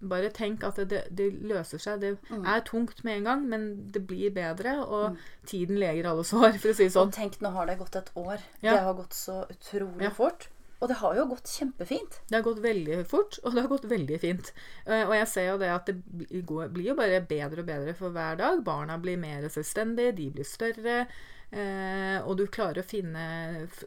bare 0.00 0.32
tenk 0.34 0.64
at 0.66 0.80
det, 0.90 1.02
det 1.16 1.28
løser 1.46 1.82
seg. 1.82 2.00
Det 2.02 2.12
mm. 2.30 2.44
er 2.44 2.64
tungt 2.66 3.02
med 3.06 3.20
en 3.20 3.30
gang, 3.30 3.46
men 3.52 3.68
det 3.92 4.06
blir 4.08 4.34
bedre, 4.34 4.78
og 4.84 5.14
mm. 5.14 5.22
tiden 5.52 5.80
leger 5.82 6.10
alle 6.10 6.26
sår, 6.26 6.56
for 6.62 6.72
å 6.72 6.76
si 6.76 6.88
det 6.88 6.94
sånn. 6.96 7.12
Og 7.12 7.16
tenk, 7.16 7.40
nå 7.44 7.52
har 7.56 7.70
det 7.70 7.78
gått 7.80 7.98
et 8.00 8.12
år. 8.16 8.44
Ja. 8.60 8.72
Det 8.72 8.82
har 8.88 9.00
gått 9.00 9.16
så 9.16 9.42
utrolig 9.52 10.08
ja. 10.08 10.12
fort. 10.14 10.48
Og 10.80 10.90
det 10.90 10.98
har 11.00 11.14
jo 11.16 11.28
gått 11.30 11.48
kjempefint. 11.48 12.18
Det 12.28 12.36
har 12.36 12.44
gått 12.44 12.60
veldig 12.64 12.98
fort, 13.08 13.38
og 13.42 13.54
det 13.54 13.62
har 13.64 13.70
gått 13.70 13.86
veldig 13.88 14.18
fint. 14.20 14.50
Uh, 14.88 15.06
og 15.06 15.14
jeg 15.16 15.30
ser 15.32 15.48
jo 15.50 15.60
det 15.62 15.70
at 15.72 15.88
det 15.88 15.96
blir 16.04 16.90
jo 16.90 16.98
bare 16.98 17.22
bedre 17.24 17.64
og 17.64 17.70
bedre 17.70 17.94
for 17.96 18.12
hver 18.12 18.36
dag. 18.42 18.60
Barna 18.66 18.98
blir 19.00 19.16
mer 19.20 19.48
selvstendige, 19.52 20.16
de 20.18 20.28
blir 20.36 20.48
større. 20.48 20.98
Uh, 21.46 22.18
og 22.26 22.36
du 22.40 22.44
klarer 22.52 22.82
å 22.82 22.86
finne 22.86 23.24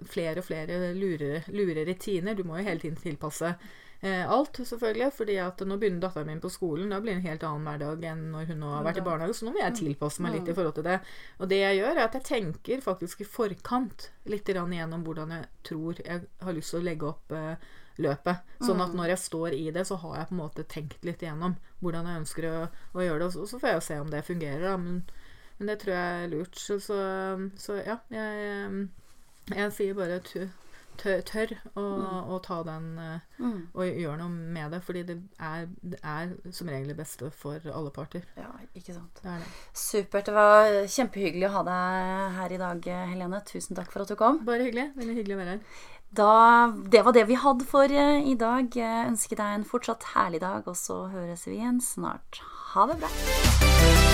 flere 0.08 0.41
og 0.41 0.47
flere 0.47 0.93
lure, 0.97 1.43
lure 1.54 1.86
rutiner. 1.86 2.38
Du 2.38 2.45
må 2.47 2.58
jo 2.58 2.69
hele 2.71 2.82
tiden 2.82 2.97
tilpasse 2.97 3.54
eh, 3.54 3.80
alt, 4.01 4.55
selvfølgelig. 4.63 5.09
fordi 5.12 5.35
at 5.43 5.59
nå 5.67 5.75
begynner 5.75 6.05
datteren 6.05 6.29
min 6.29 6.39
på 6.39 6.51
skolen. 6.53 6.93
Da 6.93 7.01
blir 7.03 7.17
det 7.17 7.19
en 7.19 7.27
helt 7.27 7.43
annen 7.43 7.67
hverdag 7.67 8.05
enn 8.07 8.21
når 8.31 8.53
hun 8.53 8.62
har 8.63 8.85
vært 8.88 9.01
i 9.01 9.03
barnehage. 9.03 9.35
Så 9.35 9.47
nå 9.47 9.51
må 9.55 9.59
jeg 9.59 9.75
tilpasse 9.75 10.23
meg 10.23 10.38
litt 10.38 10.47
i 10.47 10.55
forhold 10.55 10.77
til 10.77 10.88
det. 10.88 10.99
Og 11.39 11.51
det 11.51 11.59
jeg 11.59 11.81
gjør, 11.81 11.91
er 11.97 12.05
at 12.05 12.15
jeg 12.15 12.27
tenker 12.29 12.85
faktisk 12.85 13.25
i 13.25 13.27
forkant 13.27 14.07
litt 14.31 14.47
igjennom 14.47 15.03
hvordan 15.03 15.35
jeg 15.35 15.49
tror 15.67 15.99
jeg 16.05 16.25
har 16.45 16.55
lyst 16.55 16.75
til 16.75 16.79
å 16.79 16.88
legge 16.88 17.09
opp 17.09 17.35
eh, 17.35 17.67
løpet. 17.99 18.53
Sånn 18.63 18.79
at 18.79 18.93
mm. 18.93 18.99
når 18.99 19.13
jeg 19.13 19.23
står 19.25 19.55
i 19.57 19.65
det, 19.75 19.85
så 19.88 19.97
har 19.99 20.15
jeg 20.17 20.29
på 20.29 20.35
en 20.35 20.41
måte 20.43 20.67
tenkt 20.71 21.03
litt 21.07 21.23
igjennom 21.23 21.57
hvordan 21.83 22.07
jeg 22.07 22.21
ønsker 22.23 22.47
å, 22.49 22.55
å 22.95 23.03
gjøre 23.03 23.25
det. 23.25 23.33
Og 23.35 23.51
så 23.51 23.59
får 23.59 23.71
jeg 23.71 23.79
jo 23.79 23.85
se 23.89 23.99
om 24.03 24.13
det 24.13 24.23
fungerer, 24.27 24.65
da. 24.69 24.77
Men, 24.79 25.03
men 25.59 25.71
det 25.71 25.77
tror 25.83 25.95
jeg 25.95 26.23
er 26.23 26.33
lurt. 26.33 26.59
Så, 26.59 26.79
så, 26.83 26.99
så 27.59 27.79
ja, 27.81 27.99
jeg, 28.13 28.88
jeg 29.51 29.75
sier 29.75 29.99
bare 29.99 30.21
tør, 30.99 31.21
tør 31.27 31.53
å, 31.73 31.83
mm. 31.83 32.31
å, 32.31 32.39
ta 32.45 32.59
den 32.67 32.88
uh, 32.99 33.38
mm. 33.39 33.59
og 33.73 33.99
gjøre 34.01 34.17
noe 34.21 34.53
med 34.57 34.75
det. 34.75 34.81
Fordi 34.85 35.03
det 35.07 35.17
er, 35.35 35.67
det 35.81 35.99
er, 35.99 36.33
som 36.55 36.71
regel 36.71 36.91
det 36.93 36.97
beste 36.99 37.31
for 37.35 37.69
alle 37.73 37.93
parter. 37.95 38.25
Ja, 38.39 38.51
ikke 38.77 38.95
sant. 38.97 39.21
Det 39.23 39.38
det. 39.43 39.51
Supert. 39.73 40.29
Det 40.29 40.35
var 40.35 40.81
kjempehyggelig 40.97 41.47
å 41.49 41.53
ha 41.59 41.63
deg 41.69 42.35
her 42.39 42.57
i 42.57 42.59
dag, 42.62 42.91
Helene. 43.13 43.43
Tusen 43.47 43.79
takk 43.79 43.93
for 43.93 44.05
at 44.05 44.12
du 44.12 44.19
kom. 44.19 44.43
Bare 44.47 44.67
hyggelig. 44.67 44.91
Veldig 44.99 45.17
hyggelig 45.21 45.38
å 45.38 45.41
være 45.43 45.55
her. 45.55 45.88
Da, 46.09 46.73
det 46.89 47.03
var 47.05 47.13
det 47.13 47.27
vi 47.29 47.38
hadde 47.38 47.67
for 47.69 47.85
uh, 47.85 48.19
i 48.19 48.35
dag. 48.39 48.69
Jeg 48.73 49.09
ønsker 49.12 49.39
deg 49.39 49.59
en 49.59 49.67
fortsatt 49.67 50.12
herlig 50.15 50.41
dag, 50.45 50.65
og 50.65 50.77
så 50.77 51.03
høres 51.13 51.45
vi 51.47 51.59
igjen 51.59 51.81
snart. 51.85 52.41
Ha 52.73 52.89
det 52.89 53.01
bra. 53.03 54.08